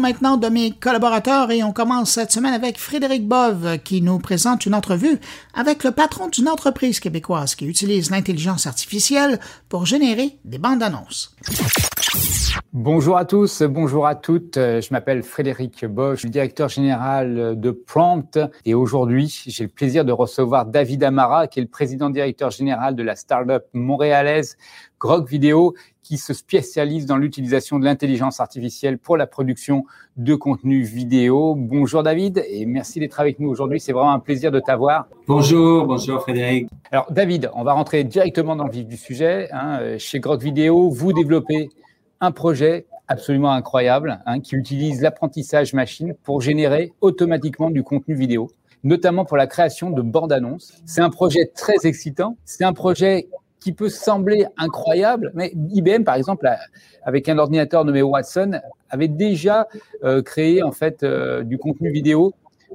[0.03, 4.65] Maintenant de mes collaborateurs et on commence cette semaine avec Frédéric Bove qui nous présente
[4.65, 5.17] une entrevue
[5.53, 9.39] avec le patron d'une entreprise québécoise qui utilise l'intelligence artificielle
[9.69, 11.33] pour générer des bandes annonces.
[12.73, 14.55] Bonjour à tous, bonjour à toutes.
[14.55, 20.03] Je m'appelle Frédéric Bove, je suis directeur général de Prompt et aujourd'hui, j'ai le plaisir
[20.03, 24.57] de recevoir David Amara qui est le président directeur général de la startup montréalaise
[24.99, 29.85] Grog Vidéo qui se spécialise dans l'utilisation de l'intelligence artificielle pour la production
[30.17, 31.55] de contenu vidéo.
[31.55, 33.79] Bonjour David et merci d'être avec nous aujourd'hui.
[33.79, 35.07] C'est vraiment un plaisir de t'avoir.
[35.27, 36.67] Bonjour, bonjour Frédéric.
[36.91, 39.47] Alors David, on va rentrer directement dans le vif du sujet.
[39.51, 39.97] Hein.
[39.97, 41.69] Chez Grog Vidéo, vous développez
[42.19, 48.49] un projet absolument incroyable hein, qui utilise l'apprentissage machine pour générer automatiquement du contenu vidéo
[48.83, 50.73] notamment pour la création de bandes annonces.
[50.85, 52.35] C'est un projet très excitant.
[52.43, 53.29] C'est un projet
[53.63, 56.49] qui peut sembler incroyable, mais IBM, par exemple,
[57.04, 59.69] avec un ordinateur nommé Watson, avait déjà
[60.04, 62.34] euh, créé en fait euh, du contenu vidéo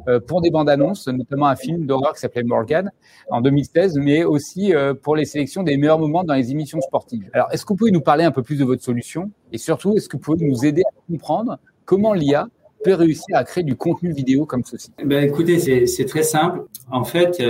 [0.09, 2.91] euh, pour des bandes annonces, notamment un film d'horreur qui s'appelait Morgan
[3.29, 4.73] en 2016, mais aussi
[5.03, 7.29] pour les sélections des meilleurs moments dans les émissions sportives.
[7.35, 9.31] Alors, est-ce que vous pouvez nous parler un peu plus de votre solution?
[9.53, 12.49] Et surtout, est-ce que vous pouvez nous aider à comprendre comment l'IA
[12.83, 14.91] peut réussir à créer du contenu vidéo comme ceci?
[15.05, 16.63] Ben, Écoutez, c'est très simple.
[16.91, 17.43] En fait,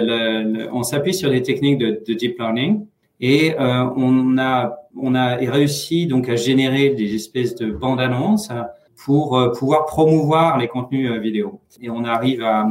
[0.73, 2.85] on s'appuie sur des techniques de deep learning
[3.21, 8.51] et euh, on a on a réussi donc à générer des espèces de bandes annonces
[9.05, 11.61] pour euh, pouvoir promouvoir les contenus euh, vidéo.
[11.81, 12.69] Et on arrive à,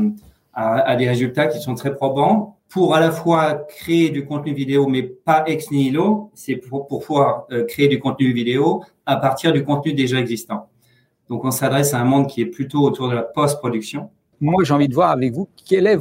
[0.53, 4.53] à, à, des résultats qui sont très probants pour à la fois créer du contenu
[4.53, 6.31] vidéo, mais pas ex nihilo.
[6.33, 10.67] C'est pour, pour pouvoir créer du contenu vidéo à partir du contenu déjà existant.
[11.29, 14.09] Donc, on s'adresse à un monde qui est plutôt autour de la post-production.
[14.39, 15.97] Moi, j'ai envie de voir avec vous quel est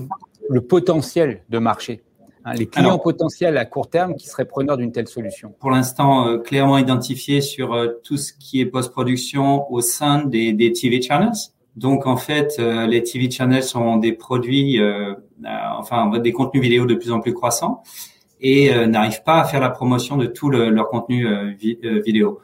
[0.48, 2.02] le potentiel de marché?
[2.46, 6.28] Hein, les clients potentiels à court terme qui seraient preneurs d'une telle solution Pour l'instant,
[6.28, 11.02] euh, clairement identifié sur euh, tout ce qui est post-production au sein des, des, TV
[11.02, 11.32] channels.
[11.74, 14.80] Donc en fait, euh, les TV channels sont des produits,
[15.44, 17.82] enfin des contenus vidéo de plus en plus croissants
[18.40, 22.40] et n'arrivent pas à faire la promotion de tout le, leur contenu vidéo.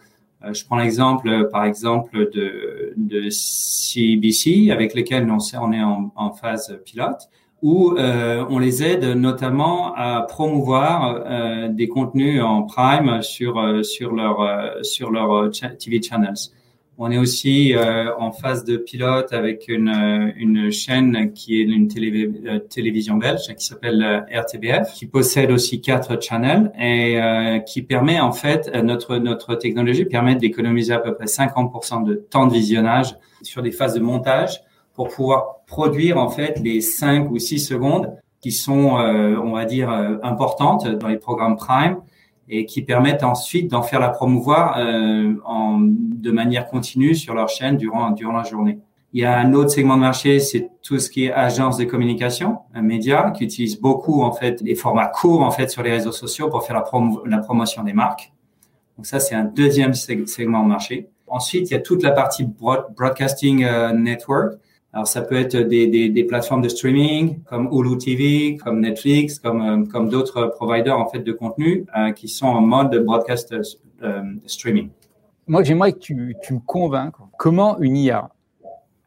[0.51, 6.33] je prends l'exemple, par exemple, de, de CBC avec lesquels on, on est en, en
[6.33, 7.29] phase pilote
[7.63, 13.85] où euh, on les aide notamment à promouvoir euh, des contenus en prime sur euh,
[13.85, 16.35] sur leur euh, sur leur TV channels.
[16.99, 17.75] On est aussi
[18.19, 22.31] en phase de pilote avec une, une chaîne qui est une télé,
[22.69, 27.19] télévision belge qui s'appelle RTBF, qui possède aussi quatre channels et
[27.67, 32.47] qui permet en fait notre notre technologie permet d'économiser à peu près 50% de temps
[32.47, 34.63] de visionnage sur des phases de montage
[34.95, 39.65] pour pouvoir produire en fait les cinq ou six secondes qui sont, euh, on va
[39.65, 41.97] dire, euh, importantes dans les programmes Prime
[42.47, 47.49] et qui permettent ensuite d'en faire la promouvoir euh, en, de manière continue sur leur
[47.49, 48.81] chaîne durant durant la journée.
[49.15, 51.85] Il y a un autre segment de marché, c'est tout ce qui est agence de
[51.85, 55.93] communication, un média qui utilise beaucoup en fait des formats courts en fait sur les
[55.93, 56.85] réseaux sociaux pour faire la,
[57.25, 58.31] la promotion des marques.
[58.99, 61.09] Donc ça, c'est un deuxième segment de marché.
[61.27, 64.59] Ensuite, il y a toute la partie broadcasting network
[64.93, 69.39] alors ça peut être des, des, des, plateformes de streaming comme Hulu TV, comme Netflix,
[69.39, 73.55] comme euh, comme d'autres providers en fait de contenu euh, qui sont en mode broadcast
[74.03, 74.91] euh, streaming.
[75.47, 78.31] Moi, j'aimerais que tu, tu me convainques comment une IA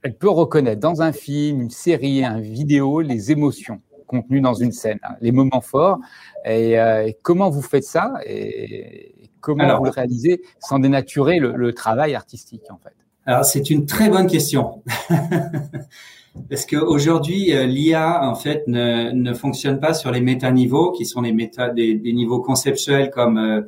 [0.01, 4.71] elle peut reconnaître dans un film, une série, un vidéo les émotions contenues dans une
[4.71, 5.99] scène, hein, les moments forts.
[6.45, 6.77] Et,
[7.23, 12.69] comment vous faites ça et comment vous le réalisez sans dénaturer le, le travail artistique
[12.69, 12.93] en fait?
[13.25, 14.83] Alors, c'est une très bonne question.
[16.49, 21.21] Parce qu'aujourd'hui, euh, l'IA, en fait, ne, ne fonctionne pas sur les métaniveaux, qui sont
[21.21, 23.61] les méta, des, des niveaux conceptuels comme euh,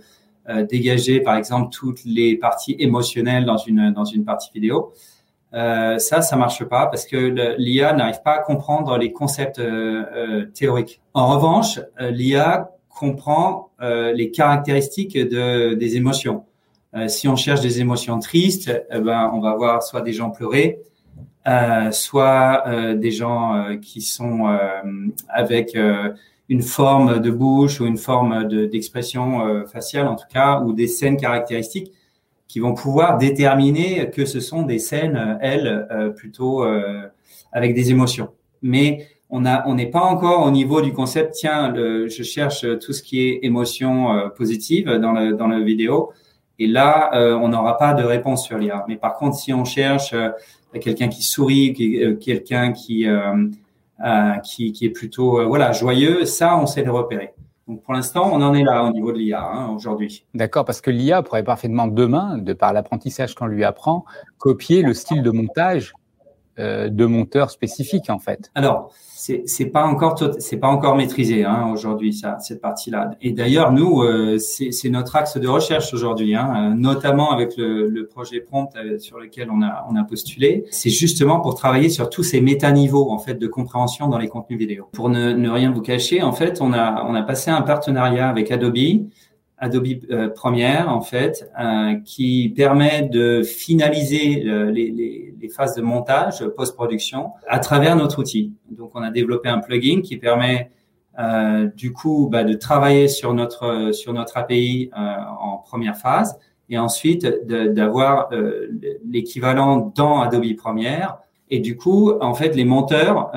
[0.50, 4.94] euh, dégager, par exemple, toutes les parties émotionnelles dans une, dans une partie vidéo.
[5.54, 9.62] Euh, ça, ça marche pas parce que l'IA n'arrive pas à comprendre les concepts
[10.54, 11.02] théoriques.
[11.14, 16.44] En revanche, l'IA comprend les caractéristiques de, des émotions.
[16.96, 20.30] Euh, si on cherche des émotions tristes, eh ben, on va voir soit des gens
[20.30, 20.80] pleurer,
[21.48, 24.46] euh, soit euh, des gens qui sont
[25.30, 25.78] avec
[26.50, 31.18] une forme de bouche ou une forme d'expression faciale en tout cas, ou des scènes
[31.18, 31.92] caractéristiques
[32.48, 36.66] qui vont pouvoir déterminer que ce sont des scènes, elles, plutôt
[37.52, 38.30] avec des émotions.
[38.62, 41.34] Mais on a, on n'est pas encore au niveau du concept.
[41.34, 46.14] Tiens, le, je cherche tout ce qui est émotion positive dans le dans la vidéo.
[46.60, 48.84] Et là, euh, on n'aura pas de réponse sur l'IA.
[48.88, 50.30] Mais par contre, si on cherche euh,
[50.82, 53.08] quelqu'un qui sourit, euh, quelqu'un qui,
[54.44, 57.34] qui, est plutôt voilà joyeux, ça, on sait le repérer.
[57.68, 60.26] Donc pour l'instant, on en est là au niveau de l'IA hein, aujourd'hui.
[60.34, 64.06] D'accord, parce que l'IA pourrait parfaitement demain, de par l'apprentissage qu'on lui apprend,
[64.38, 65.94] copier le style de montage
[66.58, 68.52] de monteur spécifique en fait.
[68.56, 68.92] Alors,
[69.46, 73.12] c'est pas encore c'est pas encore maîtrisé hein, aujourd'hui ça cette partie-là.
[73.22, 78.06] Et d'ailleurs nous euh, c'est notre axe de recherche aujourd'hui, hein, notamment avec le, le,
[78.06, 80.66] projet Prompt euh, sur lequel on a on a postulé.
[80.70, 84.60] C'est justement pour travailler sur tous ces métaniveaux en fait de compréhension dans les contenus
[84.60, 84.88] vidéo.
[84.94, 88.30] Pour ne, ne rien vous cacher, en fait on a on a passé un partenariat
[88.30, 88.78] avec Adobe
[89.60, 95.76] Adobe euh, Premiere en fait, euh, qui permet de finaliser euh, les, les, les, phases
[95.76, 98.54] de montage post-production à travers notre outil.
[98.70, 100.70] Donc, on a développé un plugin qui permet
[101.18, 106.38] euh, du coup bah, de travailler sur notre sur notre API en première phase
[106.70, 108.30] et ensuite d'avoir
[109.10, 111.18] l'équivalent dans Adobe Premiere.
[111.50, 113.32] Et du coup, en fait, les monteurs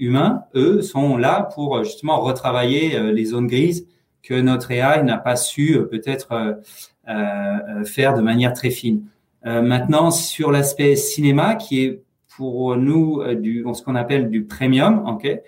[0.00, 3.86] humains, eux, sont là pour justement retravailler les zones grises
[4.22, 6.60] que notre AI n'a pas su peut-être
[7.84, 9.02] faire de manière très fine.
[9.44, 12.02] maintenant, sur l'aspect cinéma, qui est
[12.36, 15.40] pour nous du ce qu'on appelle du premium, ok.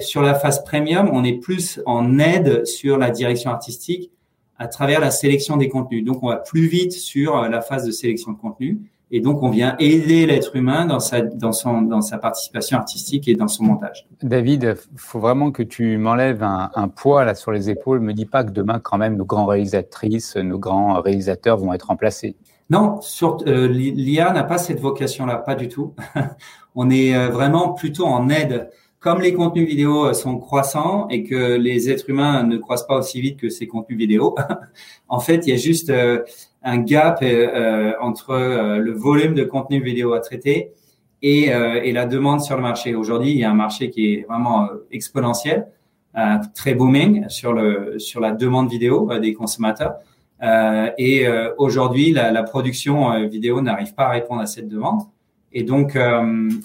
[0.00, 4.10] Sur la phase premium, on est plus en aide sur la direction artistique
[4.56, 6.04] à travers la sélection des contenus.
[6.04, 8.78] Donc, on va plus vite sur la phase de sélection de contenu.
[9.16, 13.28] Et donc, on vient aider l'être humain dans sa, dans, son, dans sa participation artistique
[13.28, 14.08] et dans son montage.
[14.24, 18.00] David, faut vraiment que tu m'enlèves un, un, poids là sur les épaules.
[18.00, 21.86] Me dis pas que demain, quand même, nos grands réalisatrices, nos grands réalisateurs vont être
[21.86, 22.34] remplacés.
[22.70, 22.98] Non,
[23.46, 25.94] euh, l'IA n'a pas cette vocation-là, pas du tout.
[26.74, 28.68] on est euh, vraiment plutôt en aide.
[28.98, 32.96] Comme les contenus vidéo euh, sont croissants et que les êtres humains ne croissent pas
[32.96, 34.34] aussi vite que ces contenus vidéo,
[35.08, 35.92] en fait, il y a juste
[36.64, 37.22] un gap
[38.00, 40.72] entre le volume de contenu vidéo à traiter
[41.22, 42.94] et, et, la demande sur le marché.
[42.94, 45.68] Aujourd'hui, il y a un marché qui est vraiment exponentiel,
[46.54, 49.94] très booming sur le sur la demande vidéo des consommateurs.
[50.42, 54.68] Euh, et euh, aujourd'hui, la, la, production euh, vidéo n'arrive pas à répondre à cette
[54.68, 55.02] demande.
[55.56, 55.96] Et donc,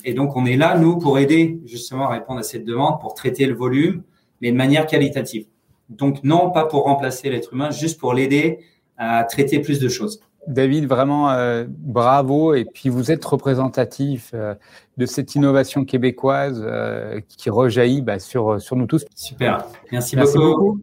[0.04, 3.14] et donc, on est là, nous, pour aider justement à répondre à cette demande, pour
[3.14, 4.02] traiter le volume,
[4.42, 5.46] mais de manière qualitative.
[5.90, 8.62] Donc, non pas pour remplacer l'être humain, juste pour l'aider
[9.00, 10.20] à traiter plus de choses.
[10.48, 12.54] David, vraiment euh, bravo.
[12.54, 14.56] Et puis vous êtes représentatif euh,
[14.98, 19.06] de cette innovation québécoise euh, qui rejaillit bah, sur, sur nous tous.
[19.16, 19.66] Super.
[19.92, 20.82] Merci, Merci beaucoup.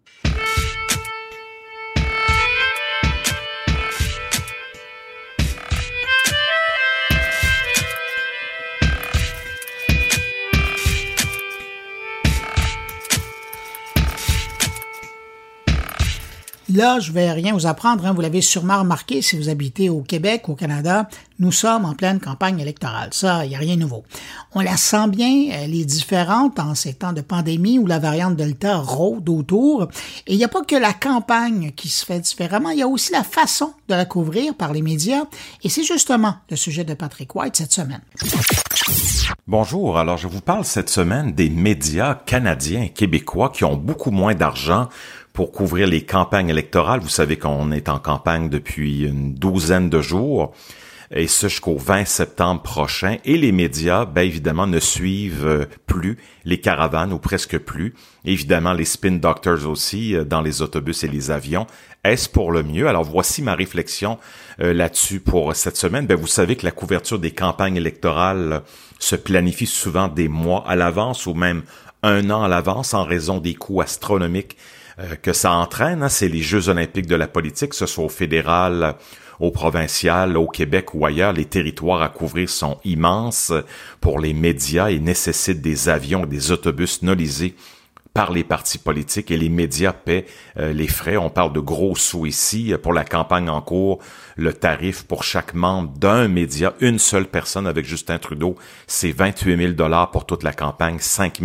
[16.77, 18.13] Là, je vais rien vous apprendre, hein.
[18.13, 21.09] vous l'avez sûrement remarqué si vous habitez au Québec, au Canada,
[21.39, 23.09] nous sommes en pleine campagne électorale.
[23.13, 24.05] Ça, il n'y a rien de nouveau.
[24.53, 28.37] On la sent bien, elle est différente en ces temps de pandémie où la variante
[28.37, 29.89] Delta rôde autour.
[30.27, 32.89] Et il n'y a pas que la campagne qui se fait différemment, il y a
[32.89, 35.25] aussi la façon de la couvrir par les médias.
[35.63, 38.03] Et c'est justement le sujet de Patrick White cette semaine.
[39.47, 44.11] Bonjour, alors je vous parle cette semaine des médias canadiens et québécois qui ont beaucoup
[44.11, 44.89] moins d'argent
[45.37, 47.01] pour couvrir les campagnes électorales.
[47.01, 50.55] Vous savez qu'on est en campagne depuis une douzaine de jours
[51.11, 53.19] et ce jusqu'au 20 septembre prochain.
[53.27, 57.95] Et les médias, ben évidemment, ne suivent euh, plus les caravanes ou presque plus.
[58.25, 61.67] Évidemment, les spin doctors aussi euh, dans les autobus et les avions.
[62.03, 62.89] Est-ce pour le mieux?
[62.89, 64.19] Alors voici ma réflexion
[64.61, 66.07] euh, là-dessus pour cette semaine.
[66.07, 68.63] Ben, vous savez que la couverture des campagnes électorales
[68.99, 71.63] se planifie souvent des mois à l'avance ou même
[72.03, 74.57] un an à l'avance en raison des coûts astronomiques
[75.23, 76.03] que ça entraîne.
[76.03, 78.95] Hein, c'est les Jeux olympiques de la politique, que ce soit au fédéral,
[79.41, 81.33] au provincial, au Québec ou ailleurs.
[81.33, 83.53] Les territoires à couvrir sont immenses
[84.01, 87.55] pour les médias et nécessitent des avions et des autobus nolisés
[88.15, 90.25] par les partis politiques et les médias paient
[90.57, 91.19] euh, les frais.
[91.19, 92.73] On parle de gros sous ici.
[92.83, 93.99] Pour la campagne en cours,
[94.37, 98.57] le tarif pour chaque membre d'un média, une seule personne avec Justin Trudeau,
[98.87, 101.43] c'est 28 000 dollars pour toute la campagne, 5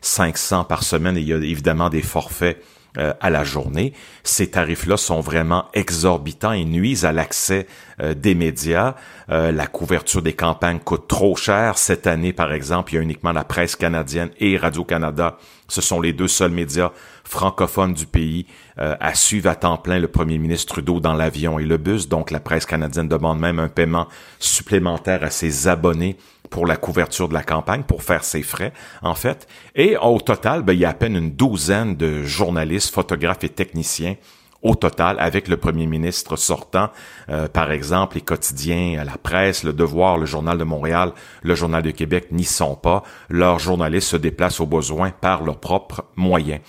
[0.00, 1.16] 500 par semaine.
[1.16, 2.60] Il y a évidemment des forfaits
[2.96, 3.92] euh, à la journée.
[4.24, 7.66] Ces tarifs-là sont vraiment exorbitants et nuisent à l'accès
[8.00, 8.94] euh, des médias.
[9.28, 11.76] Euh, la couverture des campagnes coûte trop cher.
[11.76, 15.36] Cette année, par exemple, il y a uniquement la presse canadienne et Radio-Canada.
[15.68, 16.90] Ce sont les deux seuls médias
[17.24, 18.46] francophones du pays
[18.78, 22.08] à suivre à temps plein le premier ministre Trudeau dans l'avion et le bus.
[22.08, 26.16] Donc, la presse canadienne demande même un paiement supplémentaire à ses abonnés
[26.50, 29.46] pour la couverture de la campagne, pour faire ses frais, en fait.
[29.74, 33.48] Et au total, ben, il y a à peine une douzaine de journalistes, photographes et
[33.48, 34.16] techniciens
[34.62, 36.90] au total avec le premier ministre sortant,
[37.28, 41.82] euh, par exemple, les quotidiens, la presse, le Devoir, le Journal de Montréal, le Journal
[41.82, 43.04] de Québec n'y sont pas.
[43.28, 46.60] Leurs journalistes se déplacent au besoin par leurs propres moyens.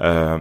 [0.00, 0.38] Euh,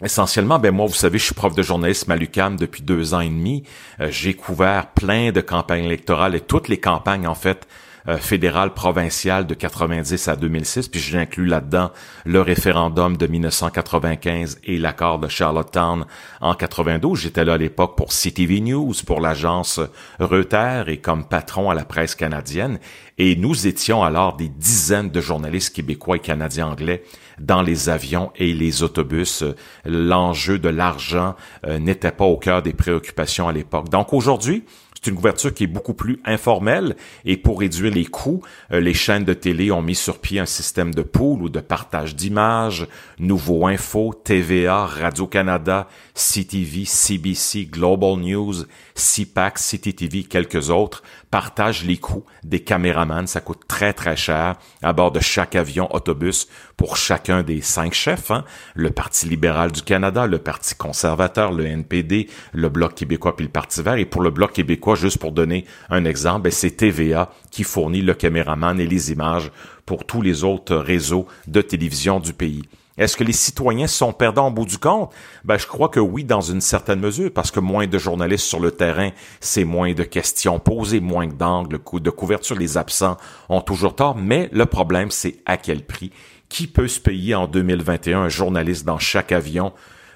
[0.00, 3.20] Essentiellement, ben moi, vous savez, je suis prof de journalisme à l'UCAM depuis deux ans
[3.20, 3.64] et demi.
[3.98, 7.66] Euh, j'ai couvert plein de campagnes électorales et toutes les campagnes, en fait,
[8.08, 11.90] euh, fédéral provincial de 90 à 2006, puis j'inclus là-dedans
[12.24, 16.06] le référendum de 1995 et l'accord de Charlottetown
[16.40, 17.18] en 92.
[17.18, 19.80] J'étais là à l'époque pour CTV News, pour l'agence
[20.18, 22.78] Reuters et comme patron à la presse canadienne.
[23.18, 27.02] Et nous étions alors des dizaines de journalistes québécois et canadiens anglais
[27.40, 29.44] dans les avions et les autobus.
[29.84, 31.34] L'enjeu de l'argent
[31.66, 33.88] euh, n'était pas au cœur des préoccupations à l'époque.
[33.88, 34.64] Donc aujourd'hui,
[35.00, 38.94] C'est une couverture qui est beaucoup plus informelle et pour réduire les coûts, euh, les
[38.94, 42.88] chaînes de télé ont mis sur pied un système de pool ou de partage d'images,
[43.20, 48.64] Nouveau Info, TVA, Radio-Canada, CTV, CBC, Global News,
[48.98, 53.26] CPAC, CTTV, quelques autres partagent les coûts des caméramans.
[53.26, 57.94] Ça coûte très très cher à bord de chaque avion autobus pour chacun des cinq
[57.94, 58.30] chefs.
[58.30, 58.44] Hein.
[58.74, 63.52] Le Parti libéral du Canada, le Parti conservateur, le NPD, le Bloc québécois puis le
[63.52, 63.94] Parti vert.
[63.94, 68.02] Et pour le Bloc québécois, juste pour donner un exemple, ben, c'est TVA qui fournit
[68.02, 69.50] le caméraman et les images
[69.86, 72.62] pour tous les autres réseaux de télévision du pays.
[72.98, 75.12] Est-ce que les citoyens sont perdants au bout du compte?
[75.44, 78.60] Ben, je crois que oui, dans une certaine mesure, parce que moins de journalistes sur
[78.60, 82.56] le terrain, c'est moins de questions posées, moins d'angles de couverture.
[82.56, 83.16] Les absents
[83.48, 86.10] ont toujours tort, mais le problème, c'est à quel prix?
[86.48, 89.72] Qui peut se payer en 2021 un journaliste dans chaque avion?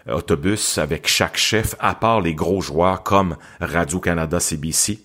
[0.08, 5.04] Euh, autobus avec chaque chef, à part les gros joueurs comme Radio-Canada, CBC,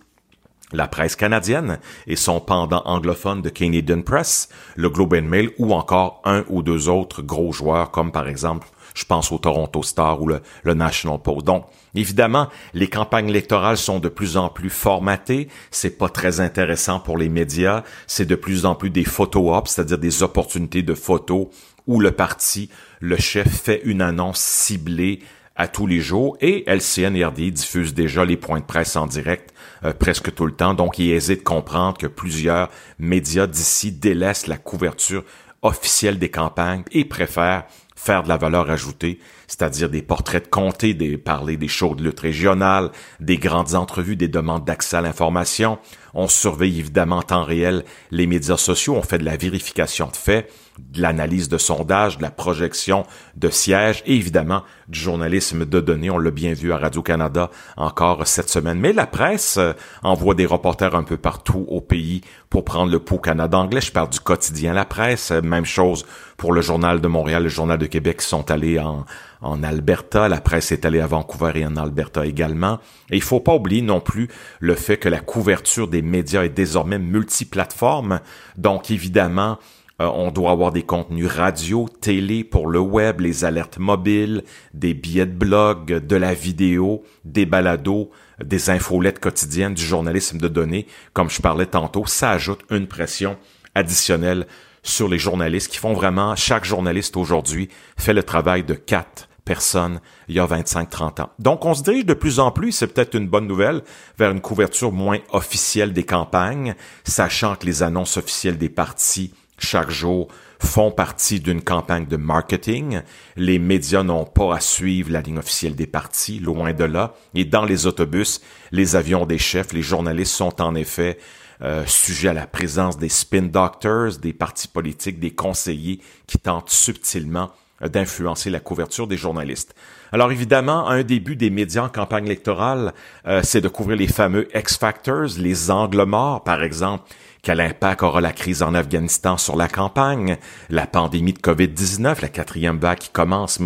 [0.74, 5.74] la presse canadienne et son pendant anglophone de Canadian Press, le Globe and Mail ou
[5.74, 10.22] encore un ou deux autres gros joueurs comme par exemple, je pense au Toronto Star
[10.22, 10.42] ou le,
[10.74, 11.46] National Post.
[11.46, 17.00] Donc, évidemment, les campagnes électorales sont de plus en plus formatées, c'est pas très intéressant
[17.00, 20.96] pour les médias, c'est de plus en plus des photo ops, c'est-à-dire des opportunités de
[20.96, 21.48] photos
[21.86, 25.22] où le parti, le chef fait une annonce ciblée
[25.56, 26.38] à tous les jours.
[26.42, 29.54] Et LCN et RDI diffusent déjà les points de presse en direct
[29.84, 30.74] euh, presque tout le temps.
[30.74, 32.70] Donc, il est de comprendre que plusieurs
[33.00, 35.24] médias d'ici délaissent la couverture
[35.62, 37.66] officielle des campagnes et préfèrent
[37.96, 42.04] faire de la valeur ajoutée, c'est-à-dire des portraits de comté, des parler des shows de
[42.04, 45.80] lutte régionale, des grandes entrevues, des demandes d'accès à l'information.
[46.14, 50.16] On surveille évidemment en temps réel les médias sociaux, on fait de la vérification de
[50.16, 53.06] faits, de l'analyse de sondages, de la projection
[53.36, 56.10] de sièges et évidemment du journalisme de données.
[56.10, 58.80] On l'a bien vu à Radio-Canada encore cette semaine.
[58.80, 59.74] Mais la presse euh,
[60.04, 63.82] envoie des reporters un peu partout au pays pour prendre le pouls Canada anglais.
[63.82, 65.32] Je parle du quotidien La Presse.
[65.32, 66.06] Même chose
[66.38, 69.06] pour le Journal de Montréal, le Journal de Québec qui sont allés en,
[69.42, 70.28] en Alberta.
[70.30, 72.80] La presse est allée à Vancouver et en Alberta également.
[73.10, 76.50] Et il faut pas oublier non plus le fait que la couverture des médias est
[76.50, 78.20] désormais multiplateforme.
[78.58, 79.58] Donc évidemment,
[80.00, 84.44] euh, on doit avoir des contenus radio, télé pour le web, les alertes mobiles,
[84.74, 88.12] des billets de blog, de la vidéo, des balados,
[88.44, 90.86] des infolettes quotidiennes, du journalisme de données.
[91.14, 93.38] Comme je parlais tantôt, ça ajoute une pression
[93.74, 94.46] additionnelle
[94.84, 100.02] sur les journalistes qui font vraiment, chaque journaliste aujourd'hui fait le travail de quatre personnes
[100.28, 101.30] il y a 25-30 ans.
[101.40, 103.82] Donc on se dirige de plus en plus, c'est peut-être une bonne nouvelle,
[104.20, 109.90] vers une couverture moins officielle des campagnes, sachant que les annonces officielles des partis chaque
[109.90, 110.28] jour
[110.60, 113.02] font partie d'une campagne de marketing.
[113.36, 117.14] Les médias n'ont pas à suivre la ligne officielle des partis, loin de là.
[117.36, 118.42] Et dans les autobus,
[118.72, 121.18] les avions des chefs, les journalistes sont en effet
[121.64, 126.70] euh, sujets à la présence des spin doctors, des partis politiques, des conseillers qui tentent
[126.70, 127.52] subtilement
[127.82, 129.74] euh, d'influencer la couverture des journalistes.
[130.12, 132.94] Alors évidemment, un début des médias en campagne électorale,
[133.26, 137.06] euh, c'est de couvrir les fameux X-Factors, les angles morts, par exemple,
[137.48, 140.36] quel impact aura la crise en Afghanistan sur la campagne?
[140.70, 143.62] La pandémie de COVID-19, la quatrième vague qui commence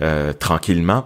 [0.00, 1.04] euh, tranquillement.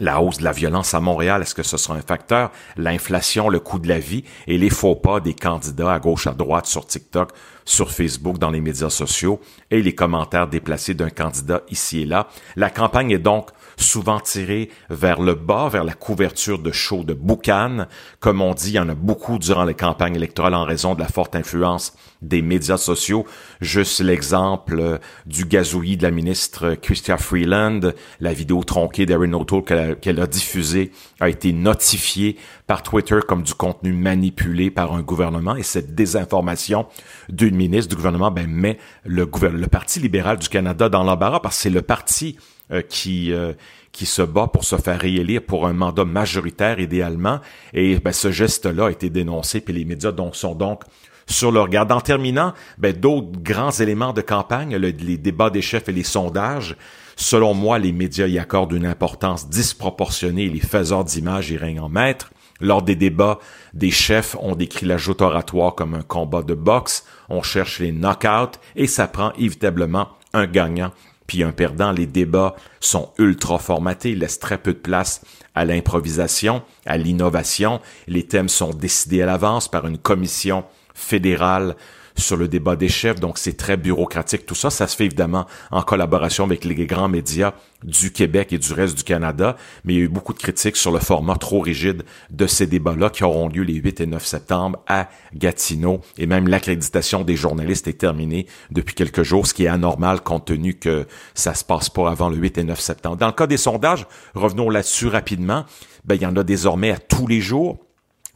[0.00, 2.50] La hausse de la violence à Montréal, est-ce que ce sera un facteur?
[2.76, 6.32] L'inflation, le coût de la vie et les faux pas des candidats à gauche, à
[6.32, 7.30] droite, sur TikTok,
[7.64, 9.38] sur Facebook, dans les médias sociaux
[9.70, 12.26] et les commentaires déplacés d'un candidat ici et là.
[12.56, 17.14] La campagne est donc souvent tiré vers le bas, vers la couverture de shows de
[17.14, 17.86] boucan.
[18.20, 21.00] Comme on dit, il y en a beaucoup durant les campagnes électorales en raison de
[21.00, 23.26] la forte influence des médias sociaux.
[23.60, 27.80] Juste l'exemple euh, du gazouillis de la ministre Christia Freeland,
[28.20, 29.64] la vidéo tronquée d'Erin O'Toole
[30.00, 35.56] qu'elle a, diffusée a été notifiée par Twitter comme du contenu manipulé par un gouvernement
[35.56, 36.86] et cette désinformation
[37.28, 41.56] d'une ministre du gouvernement ben, met le, le Parti libéral du Canada dans l'embarras parce
[41.56, 42.36] que c'est le parti
[42.80, 43.52] qui euh,
[43.92, 47.40] qui se bat pour se faire réélire pour un mandat majoritaire idéalement.
[47.74, 50.82] Et ben, ce geste-là a été dénoncé, puis les médias sont donc
[51.26, 51.90] sur le regard.
[51.90, 56.76] En terminant, ben, d'autres grands éléments de campagne, les débats des chefs et les sondages.
[57.16, 61.80] Selon moi, les médias y accordent une importance disproportionnée et les faiseurs d'images y règnent
[61.80, 62.32] en maître.
[62.60, 63.38] Lors des débats,
[63.74, 67.04] des chefs ont décrit la joute oratoire comme un combat de boxe.
[67.28, 70.92] On cherche les knockouts et ça prend évitablement un gagnant
[71.26, 71.92] puis un perdant.
[71.92, 75.22] Les débats sont ultra formatés, laissent très peu de place
[75.54, 77.80] à l'improvisation, à l'innovation.
[78.06, 80.64] Les thèmes sont décidés à l'avance par une commission
[80.94, 81.76] fédérale
[82.16, 84.46] sur le débat des chefs, donc c'est très bureaucratique.
[84.46, 87.52] Tout ça, ça se fait évidemment en collaboration avec les grands médias
[87.84, 90.76] du Québec et du reste du Canada, mais il y a eu beaucoup de critiques
[90.76, 94.24] sur le format trop rigide de ces débats-là qui auront lieu les 8 et 9
[94.24, 99.64] septembre à Gatineau, et même l'accréditation des journalistes est terminée depuis quelques jours, ce qui
[99.64, 103.16] est anormal compte tenu que ça se passe pas avant le 8 et 9 septembre.
[103.16, 105.64] Dans le cas des sondages, revenons là-dessus rapidement,
[106.04, 107.78] ben, il y en a désormais à tous les jours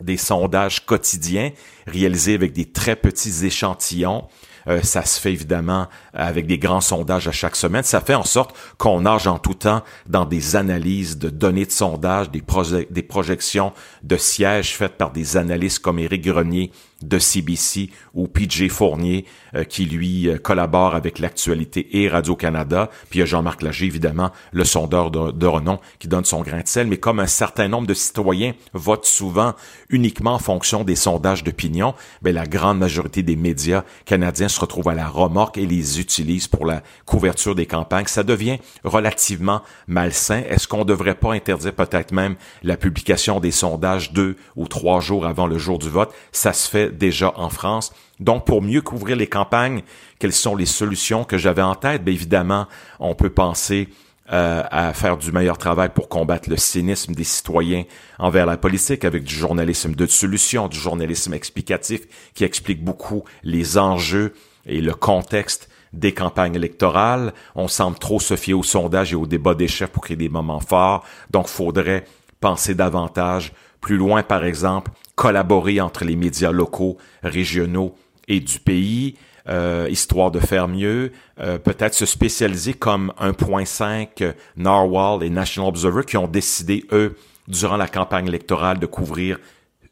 [0.02, 1.50] des sondages quotidiens
[1.86, 4.24] réalisés avec des très petits échantillons.
[4.68, 7.84] Euh, ça se fait évidemment avec des grands sondages à chaque semaine.
[7.84, 11.70] Ça fait en sorte qu'on nage en tout temps dans des analyses de données de
[11.70, 12.42] sondage, des,
[12.90, 13.72] des projections
[14.02, 16.72] de sièges faites par des analystes comme Éric Grenier
[17.02, 22.90] de CBC ou PJ Fournier euh, qui lui euh, collabore avec l'actualité et Radio-Canada.
[23.10, 26.60] Puis il y a Jean-Marc Lager, évidemment, le sondeur de, renom qui donne son grain
[26.60, 26.86] de sel.
[26.86, 29.54] Mais comme un certain nombre de citoyens votent souvent
[29.90, 34.88] uniquement en fonction des sondages d'opinion, ben, la grande majorité des médias canadiens se retrouvent
[34.88, 38.06] à la remorque et les utilisent pour la couverture des campagnes.
[38.06, 40.42] Ça devient relativement malsain.
[40.48, 45.00] Est-ce qu'on ne devrait pas interdire peut-être même la publication des sondages deux ou trois
[45.00, 46.12] jours avant le jour du vote?
[46.32, 47.92] Ça se fait déjà en France.
[48.20, 49.82] Donc, pour mieux couvrir les campagnes,
[50.18, 52.04] quelles sont les solutions que j'avais en tête?
[52.04, 52.66] Bien évidemment,
[52.98, 53.88] on peut penser
[54.32, 57.84] euh, à faire du meilleur travail pour combattre le cynisme des citoyens
[58.18, 62.00] envers la politique avec du journalisme de solution, du journalisme explicatif
[62.34, 64.34] qui explique beaucoup les enjeux
[64.64, 67.34] et le contexte des campagnes électorales.
[67.54, 70.28] On semble trop se fier aux sondages et aux débats des chefs pour créer des
[70.28, 71.04] moments forts.
[71.30, 72.04] Donc, faudrait
[72.40, 77.96] penser davantage plus loin, par exemple, collaborer entre les médias locaux, régionaux
[78.28, 79.16] et du pays,
[79.48, 86.02] euh, histoire de faire mieux, euh, peut-être se spécialiser comme 1.5 Narwhal et National Observer
[86.04, 87.16] qui ont décidé, eux,
[87.48, 89.38] durant la campagne électorale, de couvrir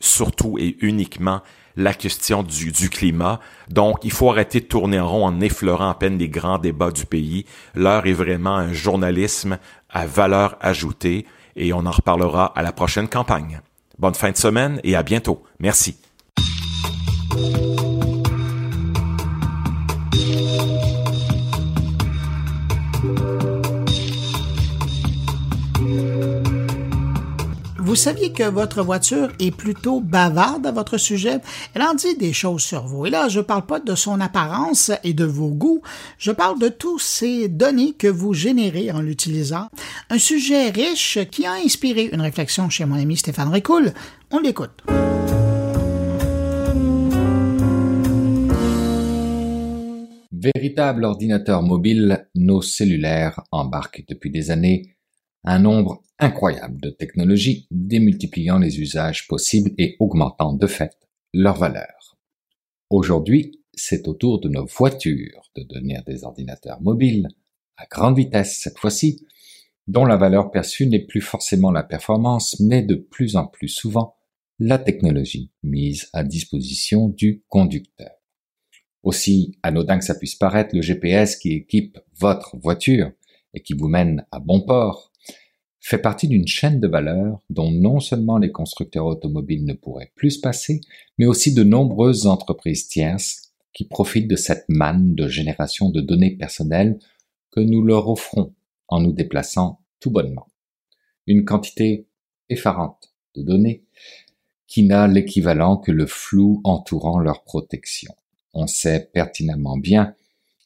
[0.01, 1.41] surtout et uniquement
[1.77, 3.41] la question du, du, climat.
[3.69, 6.91] Donc, il faut arrêter de tourner en rond en effleurant à peine les grands débats
[6.91, 7.47] du pays.
[7.75, 9.59] L'heure est vraiment un journalisme
[9.89, 13.61] à valeur ajoutée et on en reparlera à la prochaine campagne.
[13.99, 15.43] Bonne fin de semaine et à bientôt.
[15.59, 15.97] Merci.
[27.95, 31.39] Vous saviez que votre voiture est plutôt bavarde à votre sujet?
[31.75, 33.07] Elle en dit des choses sur vous.
[33.07, 35.81] Et là, je ne parle pas de son apparence et de vos goûts,
[36.19, 39.69] je parle de tous ces données que vous générez en l'utilisant.
[40.11, 43.93] Un sujet riche qui a inspiré une réflexion chez mon ami Stéphane Ricoul.
[44.33, 44.83] On l'écoute.
[50.33, 54.97] Véritable ordinateur mobile, nos cellulaires embarquent depuis des années
[55.45, 60.97] un nombre incroyable de technologies démultipliant les usages possibles et augmentant de fait
[61.33, 62.17] leur valeur.
[62.91, 67.29] Aujourd'hui, c'est au tour de nos voitures de devenir des ordinateurs mobiles,
[67.77, 69.27] à grande vitesse cette fois-ci,
[69.87, 74.17] dont la valeur perçue n'est plus forcément la performance, mais de plus en plus souvent
[74.59, 78.13] la technologie mise à disposition du conducteur.
[79.03, 83.11] Aussi anodin que ça puisse paraître, le GPS qui équipe votre voiture
[83.53, 85.13] et qui vous mène à bon port
[85.85, 90.31] fait partie d'une chaîne de valeur dont non seulement les constructeurs automobiles ne pourraient plus
[90.31, 90.81] se passer,
[91.19, 96.37] mais aussi de nombreuses entreprises tierces qui profitent de cette manne de génération de données
[96.37, 96.99] personnelles
[97.51, 98.55] que nous leur offrons
[98.89, 100.47] en nous déplaçant tout bonnement.
[101.27, 102.07] Une quantité
[102.49, 103.85] effarante de données
[104.67, 108.15] qui n'a l'équivalent que le flou entourant leur protection.
[108.55, 110.15] On sait pertinemment bien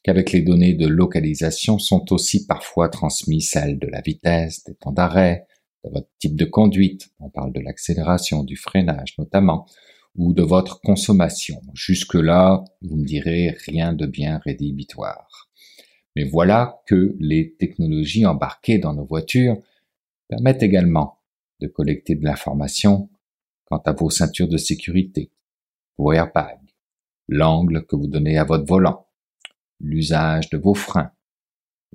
[0.03, 4.91] qu'avec les données de localisation sont aussi parfois transmises celles de la vitesse, des temps
[4.91, 5.45] d'arrêt,
[5.83, 9.65] de votre type de conduite, on parle de l'accélération, du freinage notamment,
[10.15, 11.61] ou de votre consommation.
[11.73, 15.49] Jusque-là, vous me direz rien de bien rédhibitoire.
[16.15, 19.57] Mais voilà que les technologies embarquées dans nos voitures
[20.27, 21.19] permettent également
[21.59, 23.09] de collecter de l'information
[23.65, 25.31] quant à vos ceintures de sécurité,
[25.97, 26.57] vos airbags,
[27.27, 29.07] l'angle que vous donnez à votre volant,
[29.79, 31.11] l'usage de vos freins,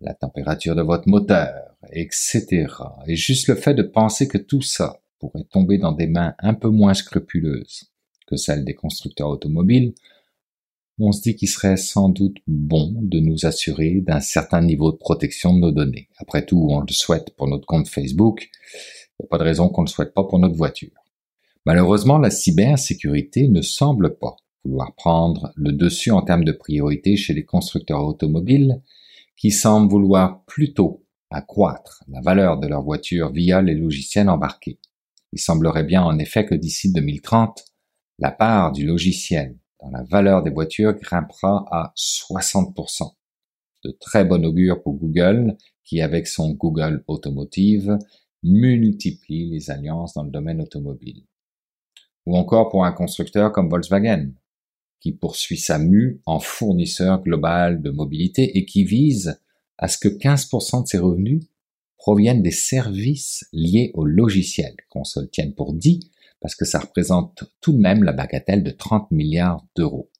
[0.01, 2.66] la température de votre moteur, etc.
[3.07, 6.55] Et juste le fait de penser que tout ça pourrait tomber dans des mains un
[6.55, 7.91] peu moins scrupuleuses
[8.26, 9.95] que celles des constructeurs automobiles,
[10.99, 14.97] on se dit qu'il serait sans doute bon de nous assurer d'un certain niveau de
[14.97, 16.09] protection de nos données.
[16.18, 18.49] Après tout, on le souhaite pour notre compte Facebook,
[19.18, 20.93] il n'y a pas de raison qu'on ne le souhaite pas pour notre voiture.
[21.66, 27.35] Malheureusement, la cybersécurité ne semble pas vouloir prendre le dessus en termes de priorité chez
[27.35, 28.81] les constructeurs automobiles
[29.37, 34.79] qui semblent vouloir plutôt accroître la valeur de leur voiture via les logiciels embarqués.
[35.33, 37.65] Il semblerait bien en effet que d'ici 2030,
[38.19, 43.15] la part du logiciel dans la valeur des voitures grimpera à 60%.
[43.85, 47.99] De très bon augure pour Google, qui avec son Google Automotive
[48.43, 51.25] multiplie les alliances dans le domaine automobile.
[52.27, 54.31] Ou encore pour un constructeur comme Volkswagen,
[55.01, 59.41] qui poursuit sa mue en fournisseur global de mobilité et qui vise
[59.79, 61.45] à ce que 15% de ses revenus
[61.99, 67.45] proviennent des services liés au logiciel, qu'on se tienne pour dit, parce que ça représente
[67.61, 70.11] tout de même la bagatelle de 30 milliards d'euros.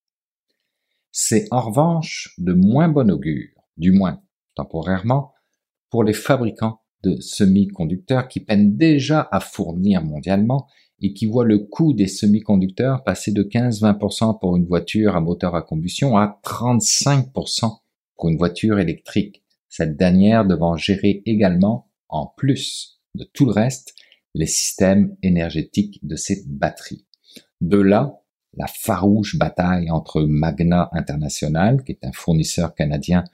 [1.12, 4.22] C'est en revanche de moins bon augure, du moins
[4.55, 5.33] temporairement,
[5.91, 10.66] pour les fabricants de semi-conducteurs qui peinent déjà à fournir mondialement
[11.05, 15.55] et qui voient le coût des semi-conducteurs passer de 15-20% pour une voiture à moteur
[15.55, 17.80] à combustion à 35%
[18.16, 23.94] pour une voiture électrique, cette dernière devant gérer également, en plus de tout le reste,
[24.34, 27.05] les systèmes énergétiques de ces batteries.
[27.61, 28.20] De là,
[28.57, 33.24] la farouche bataille entre Magna International, qui est un fournisseur canadien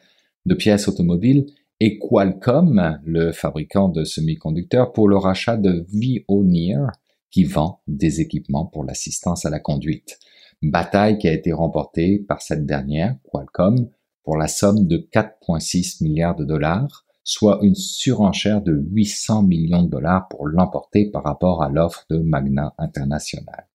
[0.44, 1.46] de pièces automobiles,
[1.78, 6.88] et Qualcomm, le fabricant de semi-conducteurs, pour le rachat de Veoneer,
[7.30, 10.18] qui vend des équipements pour l'assistance à la conduite.
[10.62, 13.88] Bataille qui a été remportée par cette dernière, Qualcomm,
[14.22, 19.90] pour la somme de 4,6 milliards de dollars, soit une surenchère de 800 millions de
[19.90, 23.68] dollars pour l'emporter par rapport à l'offre de Magna International.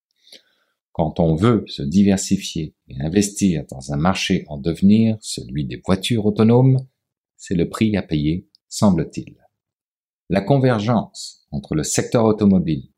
[0.92, 6.26] Quand on veut se diversifier et investir dans un marché en devenir, celui des voitures
[6.26, 6.78] autonomes,
[7.38, 9.36] c'est le prix à payer, semble-t-il.
[10.30, 12.90] La convergence entre le secteur automobile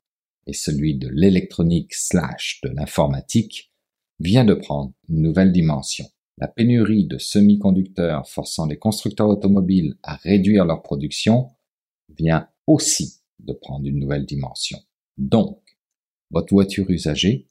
[0.48, 3.72] et celui de l'électronique slash de l'informatique
[4.20, 6.06] vient de prendre une nouvelle dimension
[6.40, 11.50] la pénurie de semi-conducteurs forçant les constructeurs automobiles à réduire leur production
[12.10, 14.80] vient aussi de prendre une nouvelle dimension.
[15.18, 15.60] Donc,
[16.30, 17.50] votre voiture usagée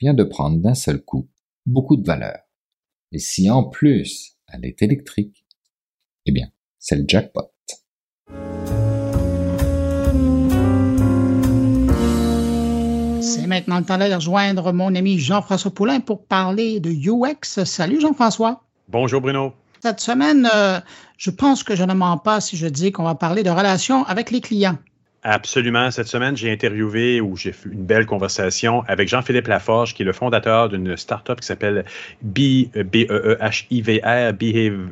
[0.00, 1.28] vient de prendre d'un seul coup
[1.66, 2.38] beaucoup de valeur.
[3.10, 5.44] Et si en plus elle est électrique,
[6.26, 7.50] eh bien, c'est le jackpot.
[13.48, 17.64] Maintenant le temps de rejoindre mon ami Jean-François Poulain pour parler de UX.
[17.64, 18.62] Salut Jean-François.
[18.88, 19.54] Bonjour Bruno.
[19.80, 20.80] Cette semaine, euh,
[21.16, 24.04] je pense que je ne mens pas si je dis qu'on va parler de relations
[24.04, 24.78] avec les clients.
[25.24, 25.90] Absolument.
[25.90, 30.04] Cette semaine, j'ai interviewé ou j'ai fait une belle conversation avec Jean-Philippe Laforge, qui est
[30.04, 31.84] le fondateur d'une startup qui s'appelle
[32.22, 32.72] B-E-E-H-I-V-R,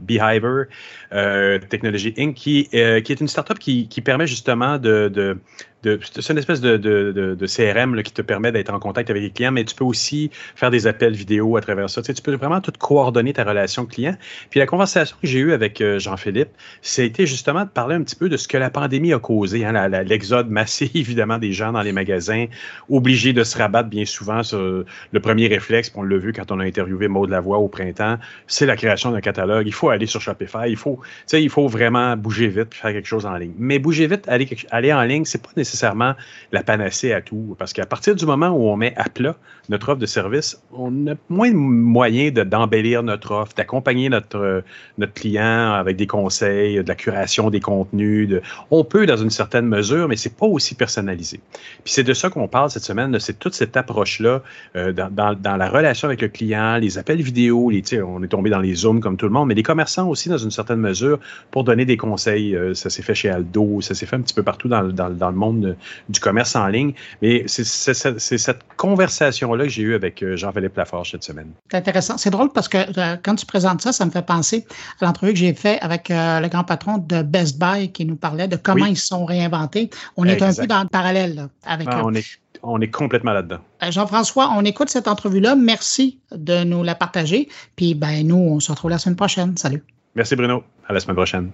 [0.02, 0.64] Behavior
[1.12, 5.38] euh, Technology Inc., qui, euh, qui est une startup qui, qui permet justement de, de
[5.82, 9.64] c'est une espèce de, CRM qui te permet d'être en contact avec les clients, mais
[9.64, 12.02] tu peux aussi faire des appels vidéo à travers ça.
[12.02, 14.16] Tu, peux vraiment tout coordonner ta relation client.
[14.50, 16.48] Puis la conversation que j'ai eue avec euh, Jean-Philippe,
[16.82, 19.88] c'était justement de parler un petit peu de ce que la pandémie a causé, hein,
[20.04, 22.46] l'exode massif évidemment des gens dans les magasins,
[22.88, 26.58] obligés de se rabattre bien souvent sur le premier réflexe, on l'a vu quand on
[26.60, 29.66] a interviewé Maud Lavoie au printemps, c'est la création d'un catalogue.
[29.66, 31.00] Il faut aller sur Shopify, il faut,
[31.32, 33.54] il faut vraiment bouger vite faire quelque chose en ligne.
[33.58, 36.14] Mais bouger vite, aller, aller en ligne, c'est pas nécessairement nécessairement
[36.52, 37.56] la panacée à tout.
[37.58, 39.36] Parce qu'à partir du moment où on met à plat
[39.68, 44.62] notre offre de service, on a moins de moyens d'embellir notre offre, d'accompagner notre,
[44.98, 48.40] notre client avec des conseils, de la curation des contenus.
[48.70, 51.40] On peut dans une certaine mesure, mais c'est pas aussi personnalisé.
[51.84, 54.42] Puis c'est de ça qu'on parle cette semaine, c'est toute cette approche-là
[54.76, 58.50] euh, dans, dans, la relation avec le client, les appels vidéo, les, on est tombé
[58.50, 61.18] dans les zooms comme tout le monde, mais les commerçants aussi dans une certaine mesure
[61.50, 62.54] pour donner des conseils.
[62.54, 65.10] Euh, ça s'est fait chez Aldo, ça s'est fait un petit peu partout dans, dans,
[65.10, 66.92] dans le monde du commerce en ligne.
[67.22, 71.52] Mais c'est cette conversation-là que j'ai eue avec euh, Jean-Philippe Laforge cette semaine.
[71.70, 72.18] C'est intéressant.
[72.18, 74.66] C'est drôle parce que euh, quand tu présentes ça, ça me fait penser
[75.00, 78.16] à l'entrevue que j'ai faite avec euh, le grand patron de Best Buy qui nous
[78.16, 79.90] parlait de comment ils se sont réinventés.
[80.16, 82.24] On est un peu dans le parallèle avec ah, On est
[82.62, 83.58] on est complètement là-dedans.
[83.88, 85.54] Jean-François, on écoute cette entrevue-là.
[85.54, 87.48] Merci de nous la partager.
[87.76, 89.56] Puis, ben, nous, on se retrouve la semaine prochaine.
[89.56, 89.84] Salut.
[90.14, 90.64] Merci, Bruno.
[90.88, 91.50] À la semaine prochaine.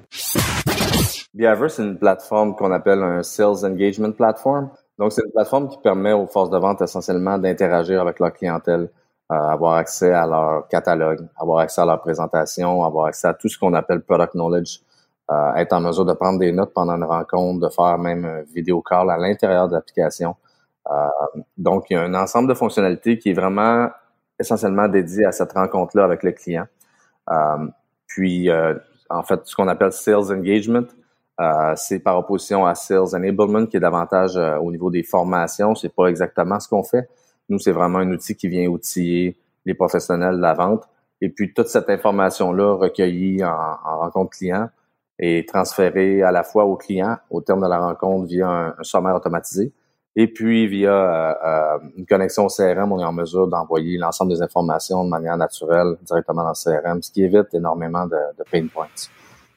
[1.35, 4.71] Behavior, c'est une plateforme qu'on appelle un Sales Engagement Platform.
[4.99, 8.91] Donc, c'est une plateforme qui permet aux forces de vente essentiellement d'interagir avec leur clientèle,
[9.31, 13.49] euh, avoir accès à leur catalogue, avoir accès à leur présentation, avoir accès à tout
[13.49, 14.81] ce qu'on appelle product knowledge,
[15.31, 18.43] euh, être en mesure de prendre des notes pendant une rencontre, de faire même un
[18.43, 20.37] vidéo call à l'intérieur de l'application.
[20.91, 21.07] Euh,
[21.57, 23.89] donc, il y a un ensemble de fonctionnalités qui est vraiment
[24.39, 26.67] essentiellement dédié à cette rencontre-là avec le client.
[28.07, 28.51] puis,
[29.09, 30.87] en fait, ce qu'on appelle Sales Engagement,
[31.41, 35.75] euh, c'est par opposition à Sales Enablement qui est davantage euh, au niveau des formations.
[35.75, 37.09] C'est pas exactement ce qu'on fait.
[37.49, 40.85] Nous, c'est vraiment un outil qui vient outiller les professionnels de la vente.
[41.21, 44.69] Et puis toute cette information-là recueillie en, rencontre client
[45.19, 49.15] est transférée à la fois au client au terme de la rencontre via un, sommaire
[49.15, 49.73] automatisé
[50.17, 54.43] Et puis, via euh, une connexion au CRM, on est en mesure d'envoyer l'ensemble des
[54.43, 58.89] informations de manière naturelle directement dans le CRM, ce qui évite énormément de pain points.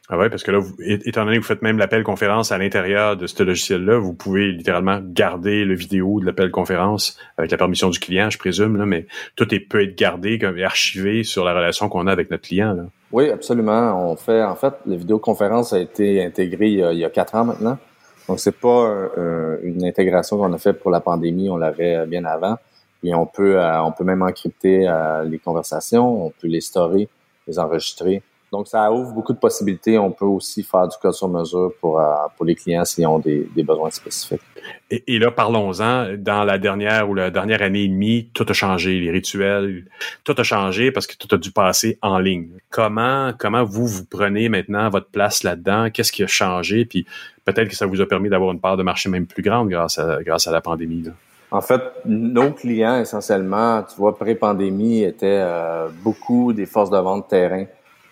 [0.08, 2.60] Ah ouais, parce que là, vous, étant donné que vous faites même l'appel conférence à
[2.60, 7.58] l'intérieur de ce logiciel-là, vous pouvez littéralement garder le vidéo de l'appel conférence avec la
[7.58, 11.44] permission du client, je présume, là, mais tout est, peut être gardé et archivé sur
[11.44, 12.74] la relation qu'on a avec notre client.
[12.74, 12.84] Là.
[13.12, 14.12] Oui, absolument.
[14.12, 17.78] On fait, en fait, la vidéoconférence a été intégrée il y a, quatre ans maintenant.
[18.28, 22.26] Donc, c'est pas euh, une intégration qu'on a fait pour la pandémie, on l'avait bien
[22.26, 22.58] avant.
[23.06, 27.08] Et on peut, euh, on peut même encrypter euh, les conversations, on peut les storer,
[27.48, 28.24] les enregistrer.
[28.56, 30.00] Donc, ça ouvre beaucoup de possibilités.
[30.00, 32.06] On peut aussi faire du code sur mesure pour, euh,
[32.38, 34.40] pour les clients s'ils ont des, des, besoins spécifiques.
[34.90, 36.16] Et, là, parlons-en.
[36.18, 38.98] Dans la dernière ou la dernière année et demie, tout a changé.
[39.02, 39.84] Les rituels,
[40.24, 42.48] tout a changé parce que tout a dû passer en ligne.
[42.70, 45.90] Comment, comment vous, vous prenez maintenant votre place là-dedans?
[45.90, 46.86] Qu'est-ce qui a changé?
[46.86, 47.06] Puis
[47.44, 50.00] peut-être que ça vous a permis d'avoir une part de marché même plus grande grâce
[50.00, 51.04] à, grâce à la pandémie.
[51.52, 57.28] En fait, nos clients, essentiellement, tu vois, pré-pandémie, étaient euh, beaucoup des forces de vente
[57.28, 57.66] terrain.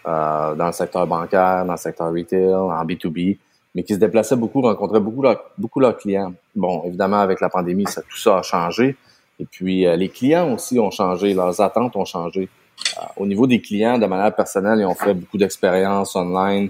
[0.05, 3.37] Euh, dans le secteur bancaire, dans le secteur retail, en B2B,
[3.73, 6.33] mais qui se déplaçaient beaucoup, rencontraient beaucoup, leur, beaucoup leurs clients.
[6.53, 8.97] Bon, évidemment, avec la pandémie, ça, tout ça a changé.
[9.39, 12.49] Et puis, euh, les clients aussi ont changé, leurs attentes ont changé.
[12.97, 16.69] Euh, au niveau des clients, de manière personnelle, ils ont fait beaucoup d'expériences online,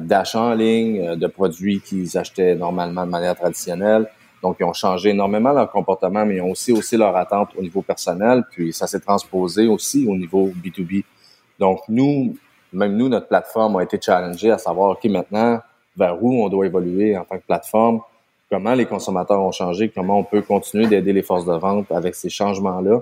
[0.00, 4.08] d'achat en ligne, de produits qu'ils achetaient normalement de manière traditionnelle.
[4.42, 7.60] Donc, ils ont changé énormément leur comportement, mais ils ont aussi aussi leur attente au
[7.60, 8.44] niveau personnel.
[8.50, 11.04] Puis, ça s'est transposé aussi au niveau B2B.
[11.58, 12.34] Donc, nous,
[12.74, 15.60] même nous, notre plateforme a été challengée à savoir, OK, maintenant,
[15.96, 18.00] vers où on doit évoluer en tant que plateforme,
[18.50, 22.14] comment les consommateurs ont changé, comment on peut continuer d'aider les forces de vente avec
[22.14, 23.00] ces changements-là?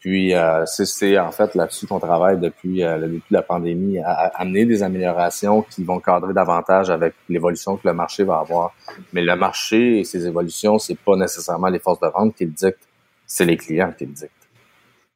[0.00, 4.32] Puis euh, c'est en fait là-dessus qu'on travaille depuis euh, début de la pandémie, à,
[4.34, 8.72] amener des améliorations qui vont cadrer davantage avec l'évolution que le marché va avoir.
[9.12, 12.50] Mais le marché et ses évolutions, c'est pas nécessairement les forces de vente qui le
[12.50, 12.88] dictent,
[13.26, 14.39] c'est les clients qui le dictent.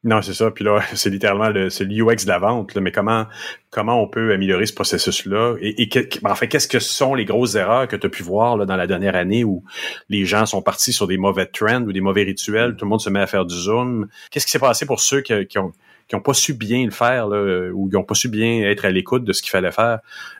[0.04, 0.50] Non, c'est ça.
[0.50, 2.76] Puis là, c'est littéralement le, c'est l'UX de la vente.
[2.76, 3.26] mais comment
[3.70, 5.56] comment on peut améliorer ce processus-là?
[5.60, 8.64] Et, et en fait, qu'est-ce que sont les grosses erreurs que tu as pu voir
[8.64, 9.64] dans la dernière année où
[10.08, 13.00] les gens sont partis sur des mauvais trends ou des mauvais rituels, tout le monde
[13.00, 14.06] se met à faire du zoom?
[14.30, 15.72] Qu'est-ce qui s'est passé pour ceux qui, ont
[16.06, 18.84] qui ont pas su bien le faire là, ou qui ont pas su bien être
[18.84, 19.98] à l'écoute de ce qu'il fallait faire?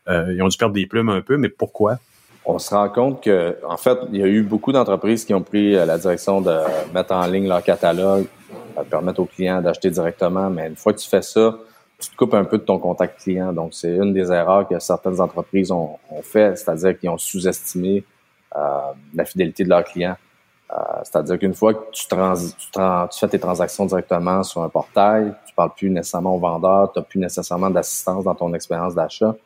[0.09, 1.99] Euh, ils ont dû perdre des plumes un peu, mais pourquoi?
[2.47, 5.43] On se rend compte que, en fait, il y a eu beaucoup d'entreprises qui ont
[5.43, 6.55] pris euh, la direction de
[6.93, 8.27] mettre en ligne leur catalogue,
[8.83, 11.57] permettre aux clients d'acheter directement, mais une fois que tu fais ça,
[11.99, 13.53] tu te coupes un peu de ton contact client.
[13.53, 18.05] Donc, c'est une des erreurs que certaines entreprises ont, fait, c'est-à-dire qu'ils ont sous-estimé
[18.57, 18.61] euh,
[19.15, 20.17] la fidélité de leurs clients.
[20.73, 25.55] Euh, c'est-à-dire qu'une fois que tu, tu, fais tes transactions directement sur un portail, tu
[25.55, 29.37] parles plus nécessairement au vendeur, tu n'as plus nécessairement d'assistance dans ton expérience d'achat.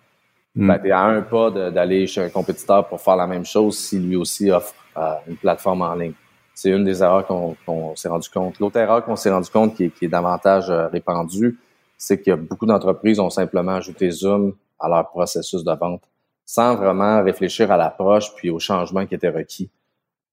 [0.55, 0.69] Hmm.
[0.69, 3.79] Ben, tu es à un pas d'aller chez un compétiteur pour faire la même chose
[3.79, 6.15] si lui aussi offre euh, une plateforme en ligne.
[6.61, 8.59] C'est une des erreurs qu'on s'est rendu compte.
[8.59, 11.57] L'autre erreur qu'on s'est rendu compte qui est, davantage euh, répandue,
[11.97, 16.03] c'est que beaucoup d'entreprises ont simplement ajouté Zoom à leur processus de vente
[16.45, 19.71] sans vraiment réfléchir à l'approche puis au changement qui était requis.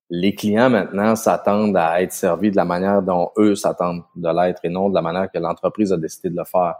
[0.10, 4.62] Les clients maintenant s'attendent à être servis de la manière dont eux s'attendent de l'être
[4.66, 6.74] et non de la manière que l'entreprise a décidé de le faire.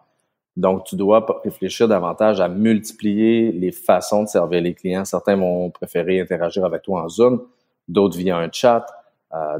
[0.58, 5.06] Donc, tu dois réfléchir davantage à multiplier les façons de servir les clients.
[5.06, 7.44] Certains vont préférer interagir avec toi en Zoom,
[7.88, 8.88] d'autres via un chat,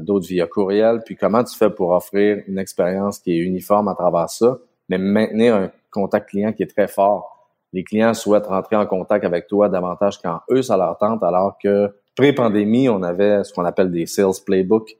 [0.00, 1.02] d'autres via courriel.
[1.04, 4.58] Puis comment tu fais pour offrir une expérience qui est uniforme à travers ça,
[4.88, 7.48] mais maintenir un contact client qui est très fort?
[7.72, 11.58] Les clients souhaitent rentrer en contact avec toi davantage quand eux, ça leur tente, alors
[11.62, 14.96] que pré-pandémie, on avait ce qu'on appelle des sales playbooks,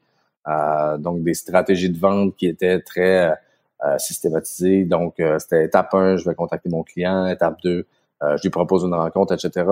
[0.47, 3.35] euh, donc des stratégies de vente qui étaient très
[3.83, 4.85] euh, systématisées.
[4.85, 7.85] Donc, c'était étape 1, je vais contacter mon client, étape 2,
[8.21, 9.65] je lui propose une rencontre, etc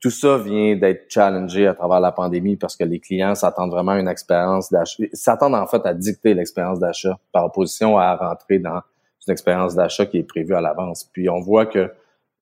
[0.00, 3.92] tout ça vient d'être challengé à travers la pandémie parce que les clients s'attendent vraiment
[3.92, 8.58] à une expérience d'achat, s'attendent en fait à dicter l'expérience d'achat par opposition à rentrer
[8.58, 8.80] dans
[9.26, 11.04] une expérience d'achat qui est prévue à l'avance.
[11.12, 11.92] Puis on voit que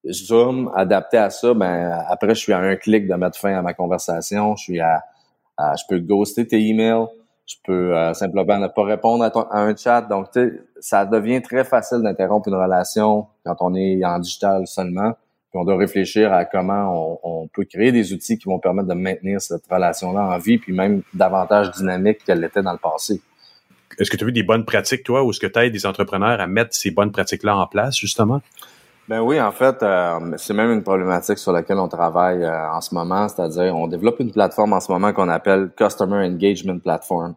[0.09, 3.63] Zoom, adapté à ça, ben après je suis à un clic de mettre fin à
[3.63, 5.03] ma conversation, je suis à,
[5.59, 7.07] je peux ghoster tes emails,
[7.45, 10.03] je peux euh, simplement ne pas répondre à, à un chat.
[10.03, 10.27] Donc,
[10.79, 15.15] ça devient très facile d'interrompre une relation quand on est en digital seulement
[15.55, 19.41] on doit réfléchir à comment on, peut créer des outils qui vont permettre de maintenir
[19.41, 23.23] cette relation-là en vie, puis même davantage dynamique qu'elle l'était dans le passé.
[23.99, 25.87] Est-ce que tu as vu des bonnes pratiques, toi, ou est-ce que tu aides des
[25.87, 28.43] entrepreneurs à mettre ces bonnes pratiques-là en place, justement?
[29.09, 32.83] Ben oui, en fait, euh, c'est même une problématique sur laquelle on travaille euh, en
[32.83, 37.35] ce moment, c'est-à-dire on développe une plateforme en ce moment qu'on appelle Customer Engagement Platform.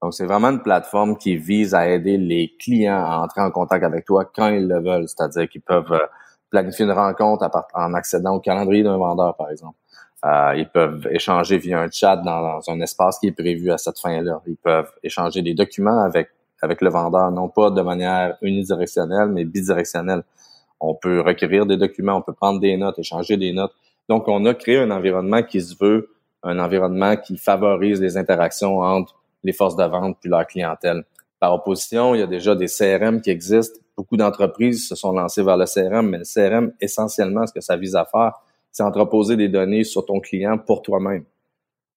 [0.00, 3.82] Donc, c'est vraiment une plateforme qui vise à aider les clients à entrer en contact
[3.84, 6.06] avec toi quand ils le veulent, c'est-à-dire qu'ils peuvent euh,
[6.50, 9.76] planifier une rencontre en accédant au calendrier d'un vendeur, par exemple.
[10.24, 13.98] Euh, ils peuvent échanger via un chat dans, un espace qui est prévu à cette
[14.00, 14.40] fin-là.
[14.46, 16.30] Ils peuvent échanger des documents avec
[16.60, 20.24] avec le vendeur, non pas de manière unidirectionnelle, mais bidirectionnelle.
[20.80, 23.70] On peut requérir des documents, on peut prendre des notes, échanger des notes.
[24.08, 26.10] Donc, on a créé un environnement qui se veut
[26.42, 31.04] un environnement qui favorise les interactions entre les forces de vente puis leur clientèle.
[31.40, 33.78] Par opposition, il y a déjà des CRM qui existent.
[33.98, 37.76] Beaucoup d'entreprises se sont lancées vers le CRM, mais le CRM, essentiellement, ce que ça
[37.76, 38.32] vise à faire,
[38.70, 41.24] c'est entreposer des données sur ton client pour toi-même.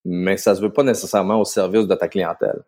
[0.04, 2.64] Mais ça se veut pas nécessairement au service de ta clientèle.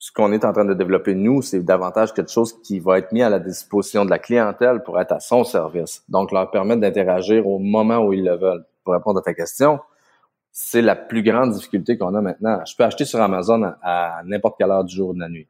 [0.00, 3.12] Ce qu'on est en train de développer, nous, c'est davantage quelque chose qui va être
[3.12, 6.02] mis à la disposition de la clientèle pour être à son service.
[6.08, 8.64] Donc, leur permettre d'interagir au moment où ils le veulent.
[8.82, 9.78] Pour répondre à ta question,
[10.50, 12.60] c'est la plus grande difficulté qu'on a maintenant.
[12.66, 15.46] Je peux acheter sur Amazon à, n'importe quelle heure du jour ou de la nuit.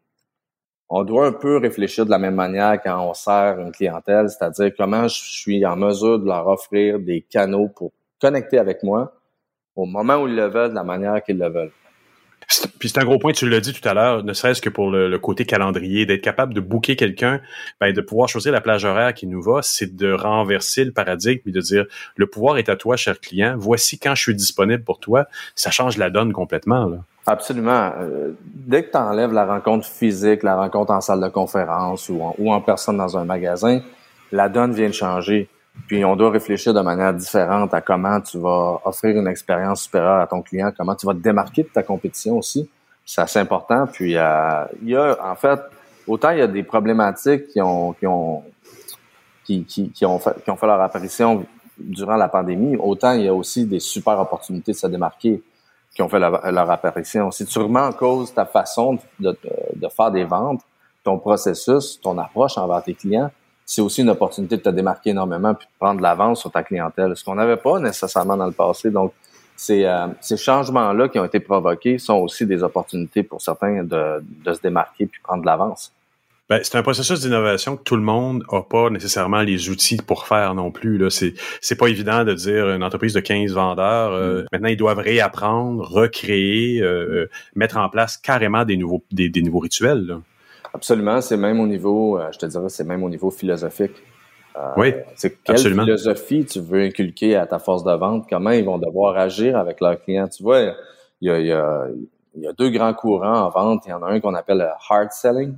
[0.91, 4.70] On doit un peu réfléchir de la même manière quand on sert une clientèle, c'est-à-dire
[4.76, 9.12] comment je suis en mesure de leur offrir des canaux pour connecter avec moi
[9.76, 11.72] au moment où ils le veulent, de la manière qu'ils le veulent.
[12.78, 14.91] Puis c'est un gros point, tu l'as dit tout à l'heure, ne serait-ce que pour
[14.91, 17.41] le, côté calendrier, d'être capable de booker quelqu'un,
[17.80, 21.49] ben, de pouvoir choisir la plage horaire qui nous va, c'est de renverser le paradigme
[21.49, 23.55] et de dire le pouvoir est à toi, cher client.
[23.59, 25.26] Voici quand je suis disponible pour toi.
[25.55, 26.87] Ça change la donne complètement.
[26.87, 26.99] Là.
[27.27, 27.93] Absolument.
[27.99, 32.51] Euh, dès que tu enlèves la rencontre physique, la rencontre en salle de conférence ou
[32.51, 33.81] en, personne dans un magasin,
[34.31, 35.49] la donne vient de changer.
[35.87, 40.20] Puis on doit réfléchir de manière différente à comment tu vas offrir une expérience supérieure
[40.20, 42.68] à ton client, comment tu vas te démarquer de ta compétition aussi.
[43.07, 43.87] C'est assez important.
[43.87, 45.61] Puis euh, il y a, en fait,
[46.07, 48.43] autant il y a des problématiques qui ont qui ont
[49.45, 51.45] qui, qui ont fait leur apparition
[51.79, 55.43] durant la pandémie, autant il y a aussi des super opportunités de se démarquer
[55.95, 57.30] qui ont fait leur, apparition.
[57.30, 59.36] C'est sûrement en cause ta façon de,
[59.76, 60.62] de faire des ventes,
[61.05, 63.30] ton processus, ton approche envers tes clients
[63.66, 66.62] c'est aussi une opportunité de te démarquer énormément puis de prendre de l'avance sur ta
[66.62, 68.90] clientèle, ce qu'on n'avait pas nécessairement dans le passé.
[68.90, 69.12] Donc,
[69.57, 74.22] ces, euh, ces changements-là qui ont été provoqués sont aussi des opportunités pour certains de,
[74.45, 75.92] de se démarquer puis prendre de l'avance.
[76.51, 80.26] Ben, c'est un processus d'innovation que tout le monde n'a pas nécessairement les outils pour
[80.26, 80.99] faire non plus.
[80.99, 81.09] Là.
[81.09, 81.32] C'est,
[81.62, 84.47] c'est pas évident de dire une entreprise de 15 vendeurs, euh, mm.
[84.53, 89.61] maintenant ils doivent réapprendre, recréer, euh, mettre en place carrément des nouveaux, des, des nouveaux
[89.61, 90.07] rituels.
[90.07, 90.20] Là.
[90.74, 93.92] Absolument, c'est même au niveau, euh, je te dirais, c'est même au niveau philosophique.
[94.57, 98.26] Euh, oui, c'est quelle philosophie tu veux inculquer à ta force de vente?
[98.28, 100.26] Comment ils vont devoir agir avec leurs clients?
[100.26, 100.74] Tu vois,
[101.20, 101.86] il y a, y, a,
[102.36, 103.84] y a, deux grands courants en vente.
[103.86, 105.55] Il y en a un qu'on appelle le hard selling,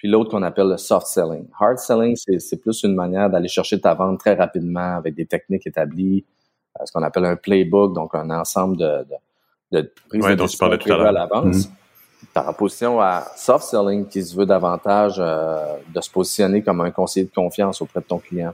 [0.00, 1.46] puis l'autre qu'on appelle le soft selling.
[1.60, 5.66] Hard selling, c'est plus une manière d'aller chercher ta vente très rapidement avec des techniques
[5.66, 6.24] établies,
[6.80, 9.04] euh, ce qu'on appelle un playbook, donc un ensemble de,
[9.72, 11.66] de, de prises de décision à l'avance.
[11.66, 11.70] Mm-hmm
[12.34, 16.90] par opposition à soft selling qui se veut davantage euh, de se positionner comme un
[16.90, 18.52] conseiller de confiance auprès de ton client,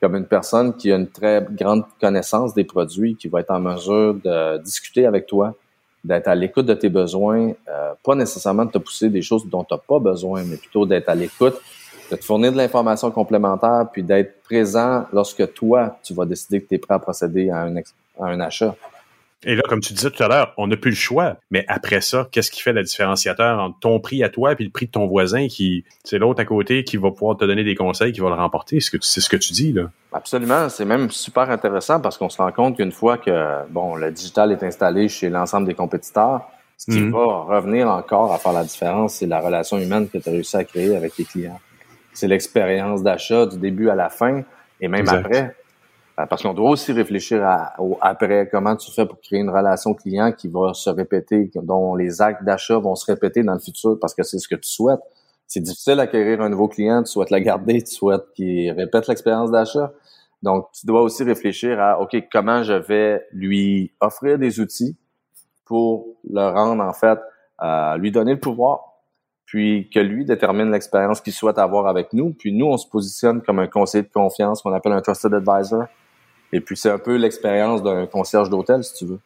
[0.00, 3.58] comme une personne qui a une très grande connaissance des produits, qui va être en
[3.58, 5.54] mesure de discuter avec toi,
[6.08, 9.62] d'être à l'écoute de tes besoins, euh, pas nécessairement de te pousser des choses dont
[9.62, 11.56] tu n'as pas besoin, mais plutôt d'être à l'écoute,
[12.10, 16.68] de te fournir de l'information complémentaire, puis d'être présent lorsque toi, tu vas décider que
[16.68, 18.74] tu es prêt à procéder un, à un achat.
[19.44, 21.36] Et là, comme tu disais tout à l'heure, on n'a plus le choix.
[21.50, 24.70] Mais après ça, qu'est-ce qui fait le différenciateur entre ton prix à toi et le
[24.70, 27.76] prix de ton voisin qui, c'est l'autre à côté qui va pouvoir te donner des
[27.76, 28.80] conseils, qui va le remporter?
[28.80, 29.90] C'est ce que tu dis, là.
[30.12, 30.68] Absolument.
[30.68, 34.50] C'est même super intéressant parce qu'on se rend compte qu'une fois que, bon, le digital
[34.50, 37.12] est installé chez l'ensemble des compétiteurs, ce qui mhm.
[37.12, 40.56] va revenir encore à faire la différence, c'est la relation humaine que tu as réussi
[40.56, 41.60] à créer avec tes clients.
[42.12, 44.42] C'est l'expérience d'achat du début à la fin
[44.80, 45.54] et même après.
[46.18, 49.94] Euh, parce qu'on doit aussi réfléchir à, après comment tu fais pour créer une relation
[49.94, 53.98] client qui va se répéter, dont les actes d'achat vont se répéter dans le futur
[54.00, 55.00] parce que c'est ce que tu souhaites.
[55.46, 59.50] C'est difficile d'acquérir un nouveau client, tu souhaites le garder, tu souhaites qu'il répète l'expérience
[59.50, 59.92] d'achat.
[60.42, 64.96] Donc, tu dois aussi réfléchir à, OK, comment je vais lui offrir des outils
[65.64, 67.18] pour le rendre, en fait,
[67.62, 69.02] euh, lui donner le pouvoir,
[69.46, 72.34] puis que lui détermine l'expérience qu'il souhaite avoir avec nous.
[72.34, 75.86] Puis nous, on se positionne comme un conseiller de confiance qu'on appelle un trusted advisor.
[76.52, 79.20] Et puis, c'est un peu l'expérience d'un concierge d'hôtel, si tu veux.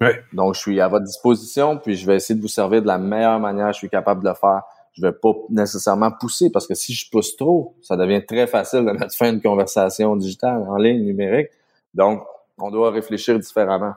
[0.00, 0.22] Ouais.
[0.32, 2.98] Donc, je suis à votre disposition, puis je vais essayer de vous servir de la
[2.98, 4.62] meilleure manière que je suis capable de le faire.
[4.92, 8.84] Je vais pas nécessairement pousser, parce que si je pousse trop, ça devient très facile
[8.84, 11.48] de mettre fin à une conversation digitale, en ligne, numérique.
[11.94, 12.24] Donc,
[12.58, 13.94] on doit réfléchir différemment.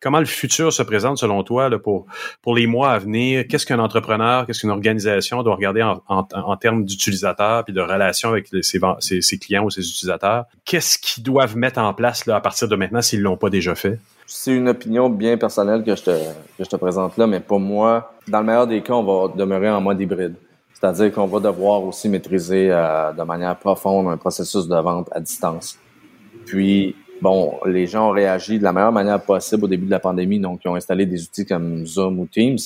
[0.00, 2.06] Comment le futur se présente selon toi pour,
[2.54, 3.44] les mois à venir?
[3.48, 8.48] Qu'est-ce qu'un entrepreneur, qu'est-ce qu'une organisation doit regarder en, termes d'utilisateurs puis de relations avec
[8.60, 10.44] ses, clients ou ses utilisateurs?
[10.64, 13.98] Qu'est-ce qu'ils doivent mettre en place à partir de maintenant s'ils l'ont pas déjà fait?
[14.26, 17.60] C'est une opinion bien personnelle que je, te, que je te présente là, mais pour
[17.60, 20.34] moi, dans le meilleur des cas, on va demeurer en mode hybride.
[20.78, 25.20] C'est-à-dire qu'on va devoir aussi maîtriser euh, de manière profonde un processus de vente à
[25.20, 25.78] distance.
[26.44, 30.00] Puis, bon, les gens ont réagi de la meilleure manière possible au début de la
[30.00, 32.58] pandémie, donc ils ont installé des outils comme Zoom ou Teams,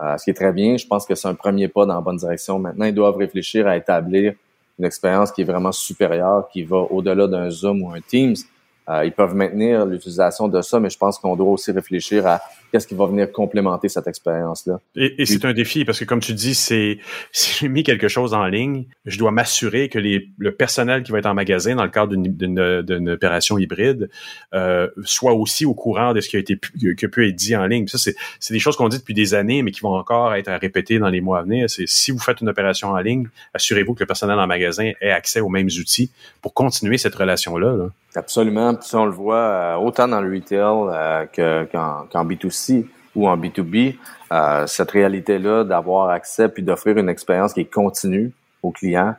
[0.00, 0.76] euh, ce qui est très bien.
[0.76, 2.58] Je pense que c'est un premier pas dans la bonne direction.
[2.58, 4.34] Maintenant, ils doivent réfléchir à établir
[4.78, 8.36] une expérience qui est vraiment supérieure, qui va au-delà d'un Zoom ou un Teams.
[8.88, 12.40] Euh, ils peuvent maintenir l'utilisation de ça, mais je pense qu'on doit aussi réfléchir à
[12.72, 14.80] qu'est-ce qui va venir complémenter cette expérience-là.
[14.96, 16.98] Et, c'est un défi parce que, comme tu dis, c'est
[17.32, 21.12] si j'ai mis quelque chose en ligne, je dois m'assurer que les, le personnel qui
[21.12, 24.08] va être en magasin dans le cadre d'une opération hybride
[24.54, 27.66] euh, soit aussi au courant de ce qui a été que peut être dit en
[27.66, 27.86] ligne.
[27.86, 30.56] ça, c'est des choses qu'on dit depuis des années, mais qui vont encore être à
[30.56, 31.68] répéter dans les mois à venir.
[31.68, 35.10] C'est si vous faites une opération en ligne, assurez-vous que le personnel en magasin ait
[35.10, 36.10] accès aux mêmes outils
[36.40, 37.76] pour continuer cette relation-là.
[37.76, 37.90] Là.
[38.14, 38.74] Absolument.
[38.74, 43.96] Puis on le voit euh, autant dans le retail euh, qu'en B2C ou en B2B,
[44.32, 48.32] euh, cette réalité-là d'avoir accès puis d'offrir une expérience qui est continue
[48.62, 49.14] aux clients,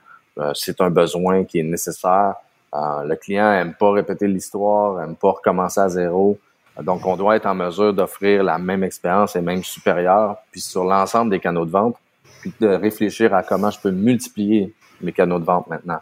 [0.55, 2.35] c'est un besoin qui est nécessaire.
[2.73, 6.39] le client aime pas répéter l'histoire, aime pas recommencer à zéro.
[6.81, 10.85] Donc, on doit être en mesure d'offrir la même expérience et même supérieure, puis sur
[10.85, 11.97] l'ensemble des canaux de vente,
[12.41, 15.99] puis de réfléchir à comment je peux multiplier mes canaux de vente maintenant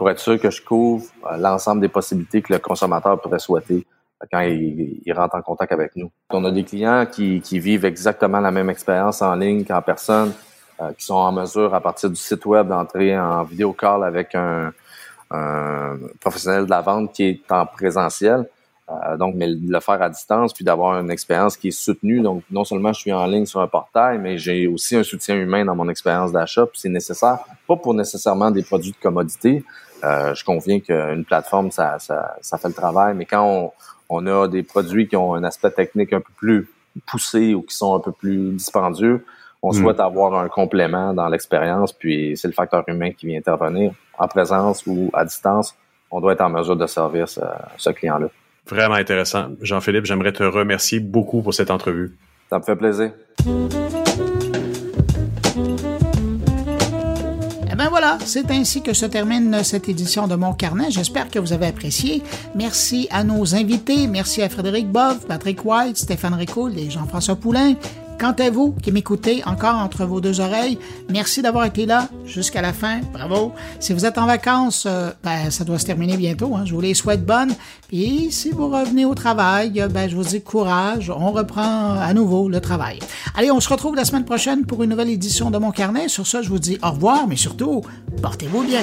[0.00, 3.86] pour être sûr que je couvre euh, l'ensemble des possibilités que le consommateur pourrait souhaiter
[4.22, 6.10] euh, quand il, rentre en contact avec nous.
[6.30, 10.32] On a des clients qui, vivent exactement la même expérience en ligne qu'en personne,
[10.80, 14.34] euh, qui sont en mesure, à partir du site web, d'entrer en vidéo call avec
[14.34, 14.72] un,
[16.18, 18.46] professionnel de la vente qui est en présentiel.
[19.18, 22.20] donc, mais le faire à distance, puis d'avoir une expérience qui est soutenue.
[22.20, 25.36] Donc, non seulement je suis en ligne sur un portail, mais j'ai aussi un soutien
[25.36, 27.38] humain dans mon expérience d'achat, puis c'est nécessaire,
[27.68, 29.62] pas pour nécessairement des produits de commodité,
[30.04, 33.72] euh, je conviens qu'une plateforme, ça, ça, ça, fait le travail, mais quand on,
[34.08, 36.68] on, a des produits qui ont un aspect technique un peu plus
[37.06, 39.24] poussé ou qui sont un peu plus dispendieux,
[39.62, 39.74] on hmm.
[39.74, 44.28] souhaite avoir un complément dans l'expérience, puis c'est le facteur humain qui vient intervenir en
[44.28, 45.74] présence ou à distance.
[46.10, 47.40] On doit être en mesure de servir ce,
[47.76, 48.28] ce client-là.
[48.66, 49.48] Vraiment intéressant.
[49.60, 52.16] Jean-Philippe, j'aimerais te remercier beaucoup pour cette entrevue.
[52.48, 53.12] Ça me fait plaisir.
[58.24, 60.90] C'est ainsi que se termine cette édition de Mon Carnet.
[60.90, 62.22] J'espère que vous avez apprécié.
[62.54, 64.06] Merci à nos invités.
[64.06, 67.74] Merci à Frédéric Boff, Patrick White, Stéphane Ricoul et Jean-François Poulain.
[68.20, 72.60] Quant à vous qui m'écoutez encore entre vos deux oreilles, merci d'avoir été là jusqu'à
[72.60, 73.00] la fin.
[73.14, 73.52] Bravo.
[73.78, 76.54] Si vous êtes en vacances, euh, ben, ça doit se terminer bientôt.
[76.54, 76.64] Hein.
[76.66, 77.54] Je vous les souhaite bonnes.
[77.88, 81.08] Puis si vous revenez au travail, ben, je vous dis courage.
[81.08, 82.98] On reprend à nouveau le travail.
[83.34, 86.08] Allez, on se retrouve la semaine prochaine pour une nouvelle édition de mon carnet.
[86.08, 87.80] Sur ça, je vous dis au revoir, mais surtout,
[88.20, 88.82] portez-vous bien.